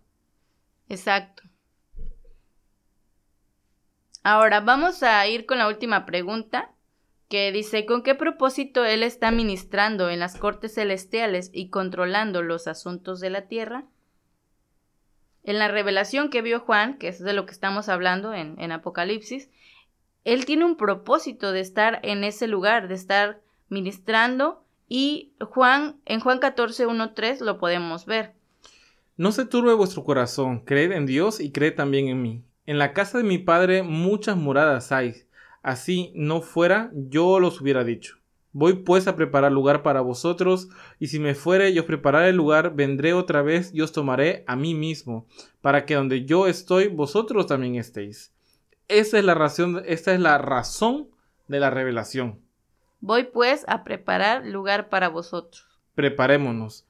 Exacto. 0.90 1.44
Ahora 4.24 4.60
vamos 4.60 5.04
a 5.04 5.28
ir 5.28 5.46
con 5.46 5.60
la 5.60 5.68
última 5.68 6.06
pregunta, 6.06 6.72
que 7.30 7.52
dice, 7.52 7.86
¿con 7.86 8.04
qué 8.04 8.16
propósito 8.16 8.86
Él 8.86 9.04
está 9.04 9.32
ministrando 9.32 10.10
en 10.10 10.20
las 10.20 10.38
cortes 10.38 10.76
celestiales 10.76 11.50
y 11.54 11.70
controlando 11.70 12.42
los 12.42 12.68
asuntos 12.68 13.20
de 13.20 13.30
la 13.30 13.48
tierra? 13.48 13.86
En 15.44 15.60
la 15.60 15.68
revelación 15.68 16.30
que 16.30 16.42
vio 16.42 16.60
Juan, 16.60 16.98
que 16.98 17.08
es 17.08 17.20
de 17.20 17.34
lo 17.34 17.46
que 17.46 17.52
estamos 17.52 17.88
hablando 17.88 18.34
en, 18.34 18.60
en 18.60 18.72
Apocalipsis, 18.72 19.50
Él 20.24 20.46
tiene 20.46 20.66
un 20.66 20.76
propósito 20.76 21.52
de 21.52 21.60
estar 21.60 22.00
en 22.02 22.24
ese 22.24 22.48
lugar, 22.48 22.88
de 22.88 22.96
estar 22.96 23.42
ministrando 23.70 24.65
y 24.88 25.34
Juan, 25.40 25.98
en 26.06 26.20
Juan 26.20 26.40
14, 26.40 26.86
1, 26.86 27.14
3 27.14 27.42
lo 27.42 27.58
podemos 27.58 28.06
ver. 28.06 28.34
No 29.18 29.32
se 29.32 29.46
turbe 29.46 29.74
vuestro 29.74 30.04
corazón, 30.04 30.60
creed 30.60 30.92
en 30.92 31.06
Dios 31.06 31.40
y 31.40 31.52
creed 31.52 31.76
también 31.76 32.08
en 32.08 32.22
mí. 32.22 32.44
En 32.66 32.78
la 32.78 32.94
casa 32.94 33.18
de 33.18 33.24
mi 33.24 33.38
padre 33.38 33.84
muchas 33.84 34.38
moradas 34.38 34.92
hay. 34.92 35.14
Así 35.64 36.12
no 36.16 36.42
fuera, 36.42 36.92
yo 36.94 37.40
los 37.40 37.62
hubiera 37.62 37.84
dicho. 37.84 38.18
Voy 38.52 38.74
pues 38.84 39.08
a 39.08 39.18
preparar 39.18 39.52
lugar 39.52 39.84
para 39.84 40.00
vosotros, 40.00 40.70
y 40.98 41.08
si 41.08 41.20
me 41.20 41.36
fuere 41.36 41.72
y 41.72 41.80
os 41.80 41.86
prepararé 41.86 42.30
el 42.30 42.38
lugar, 42.38 42.74
vendré 42.74 43.14
otra 43.14 43.42
vez 43.42 43.72
y 43.74 43.82
os 43.82 43.92
tomaré 43.92 44.46
a 44.48 44.56
mí 44.56 44.74
mismo, 44.74 45.28
para 45.60 45.86
que 45.86 45.96
donde 45.96 46.24
yo 46.24 46.48
estoy, 46.48 46.88
vosotros 46.88 47.48
también 47.48 47.76
estéis. 47.76 48.32
Esa 48.88 49.20
es 49.20 49.26
la 49.26 49.34
razón, 49.34 49.84
esta 49.86 50.14
es 50.14 50.22
la 50.22 50.38
razón 50.38 51.10
de 51.50 51.60
la 51.60 51.70
revelación. 51.70 52.45
Voy 53.06 53.26
pues 53.26 53.66
a 53.68 53.84
preparar 53.84 54.48
lugar 54.48 54.90
para 54.90 55.10
vosotros. 55.10 55.64
Preparémonos. 55.94 56.88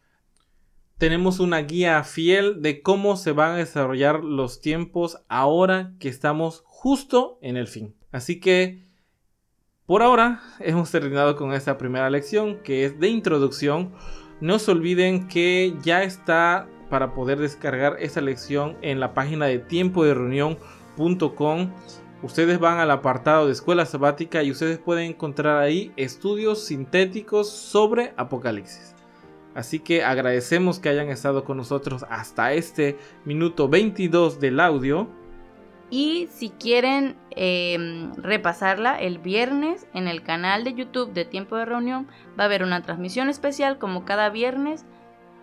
Tenemos 0.97 1.41
una 1.41 1.59
guía 1.59 2.01
fiel 2.05 2.61
de 2.61 2.81
cómo 2.81 3.17
se 3.17 3.33
van 3.33 3.51
a 3.51 3.57
desarrollar 3.57 4.23
los 4.23 4.61
tiempos 4.61 5.21
ahora 5.27 5.91
que 5.99 6.07
estamos 6.07 6.63
justo 6.67 7.37
en 7.41 7.57
el 7.57 7.67
fin. 7.67 7.97
Así 8.13 8.39
que, 8.39 8.87
por 9.85 10.03
ahora, 10.03 10.41
hemos 10.61 10.89
terminado 10.89 11.35
con 11.35 11.51
esta 11.51 11.77
primera 11.77 12.09
lección 12.09 12.63
que 12.63 12.85
es 12.85 12.97
de 12.97 13.09
introducción. 13.09 13.93
No 14.39 14.57
se 14.57 14.71
olviden 14.71 15.27
que 15.27 15.75
ya 15.83 16.03
está 16.03 16.69
para 16.89 17.13
poder 17.13 17.39
descargar 17.39 17.97
esta 17.99 18.21
lección 18.21 18.77
en 18.81 19.01
la 19.01 19.13
página 19.13 19.47
de 19.47 19.59
tiempo 19.59 20.05
de 20.05 20.13
reunión.com 20.13 21.71
Ustedes 22.21 22.59
van 22.59 22.79
al 22.79 22.91
apartado 22.91 23.45
de 23.45 23.51
escuela 23.51 23.85
sabática 23.85 24.41
y 24.41 24.51
ustedes 24.51 24.79
pueden 24.79 25.11
encontrar 25.11 25.61
ahí 25.61 25.91
estudios 25.95 26.65
sintéticos 26.65 27.49
sobre 27.49 28.13
Apocalipsis. 28.17 28.95
Así 29.53 29.79
que 29.79 30.03
agradecemos 30.03 30.79
que 30.79 30.89
hayan 30.89 31.09
estado 31.09 31.45
con 31.45 31.57
nosotros 31.57 32.05
hasta 32.09 32.53
este 32.53 32.97
minuto 33.23 33.69
22 33.69 34.39
del 34.39 34.59
audio. 34.59 35.07
Y 35.89 36.27
si 36.33 36.49
quieren 36.49 37.15
em, 37.29 38.13
repasarla 38.15 38.99
el 38.99 39.19
viernes 39.19 39.87
en 39.93 40.07
el 40.07 40.23
canal 40.23 40.63
de 40.63 40.73
YouTube 40.73 41.13
de 41.13 41.23
Tiempo 41.23 41.55
de 41.55 41.65
Reunión, 41.65 42.07
va 42.37 42.43
a 42.43 42.47
haber 42.47 42.63
una 42.63 42.81
transmisión 42.81 43.29
especial 43.29 43.77
como 43.77 44.03
cada 44.03 44.29
viernes, 44.29 44.83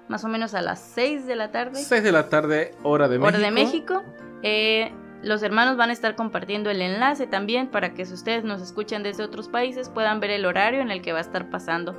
más 0.08 0.24
o 0.24 0.28
menos 0.28 0.52
a 0.52 0.60
las 0.60 0.80
6 0.94 1.26
de 1.26 1.36
la 1.36 1.50
tarde. 1.50 1.76
6 1.76 2.02
de 2.02 2.12
la 2.12 2.28
tarde, 2.28 2.72
hora 2.82 3.08
de 3.08 3.18
México. 3.18 3.28
Hora 3.28 3.46
de 3.46 3.50
México. 3.50 4.02
Eh, 4.42 4.92
los 5.22 5.42
hermanos 5.42 5.76
van 5.76 5.90
a 5.90 5.92
estar 5.92 6.16
compartiendo 6.16 6.70
el 6.70 6.82
enlace 6.82 7.26
también 7.26 7.68
para 7.68 7.94
que 7.94 8.04
si 8.04 8.14
ustedes 8.14 8.44
nos 8.44 8.60
escuchan 8.60 9.02
desde 9.02 9.22
otros 9.22 9.48
países 9.48 9.88
puedan 9.88 10.20
ver 10.20 10.30
el 10.30 10.44
horario 10.44 10.80
en 10.80 10.90
el 10.90 11.00
que 11.00 11.12
va 11.12 11.18
a 11.18 11.22
estar 11.22 11.48
pasando 11.48 11.94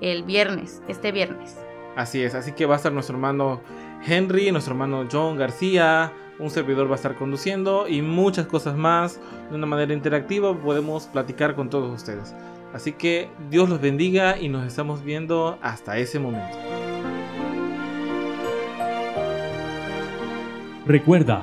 el 0.00 0.24
viernes, 0.24 0.82
este 0.88 1.12
viernes. 1.12 1.56
Así 1.96 2.22
es, 2.22 2.34
así 2.34 2.52
que 2.52 2.66
va 2.66 2.74
a 2.74 2.76
estar 2.76 2.92
nuestro 2.92 3.14
hermano 3.14 3.60
Henry, 4.04 4.50
nuestro 4.50 4.72
hermano 4.72 5.06
John 5.10 5.38
García, 5.38 6.12
un 6.40 6.50
servidor 6.50 6.88
va 6.88 6.92
a 6.92 6.96
estar 6.96 7.14
conduciendo 7.14 7.86
y 7.86 8.02
muchas 8.02 8.46
cosas 8.46 8.76
más 8.76 9.20
de 9.50 9.56
una 9.56 9.66
manera 9.66 9.94
interactiva 9.94 10.52
podemos 10.60 11.06
platicar 11.06 11.54
con 11.54 11.70
todos 11.70 11.94
ustedes. 11.94 12.34
Así 12.72 12.92
que 12.92 13.30
Dios 13.50 13.68
los 13.68 13.80
bendiga 13.80 14.36
y 14.36 14.48
nos 14.48 14.66
estamos 14.66 15.04
viendo 15.04 15.58
hasta 15.62 15.96
ese 15.98 16.18
momento. 16.18 16.58
Recuerda, 20.84 21.42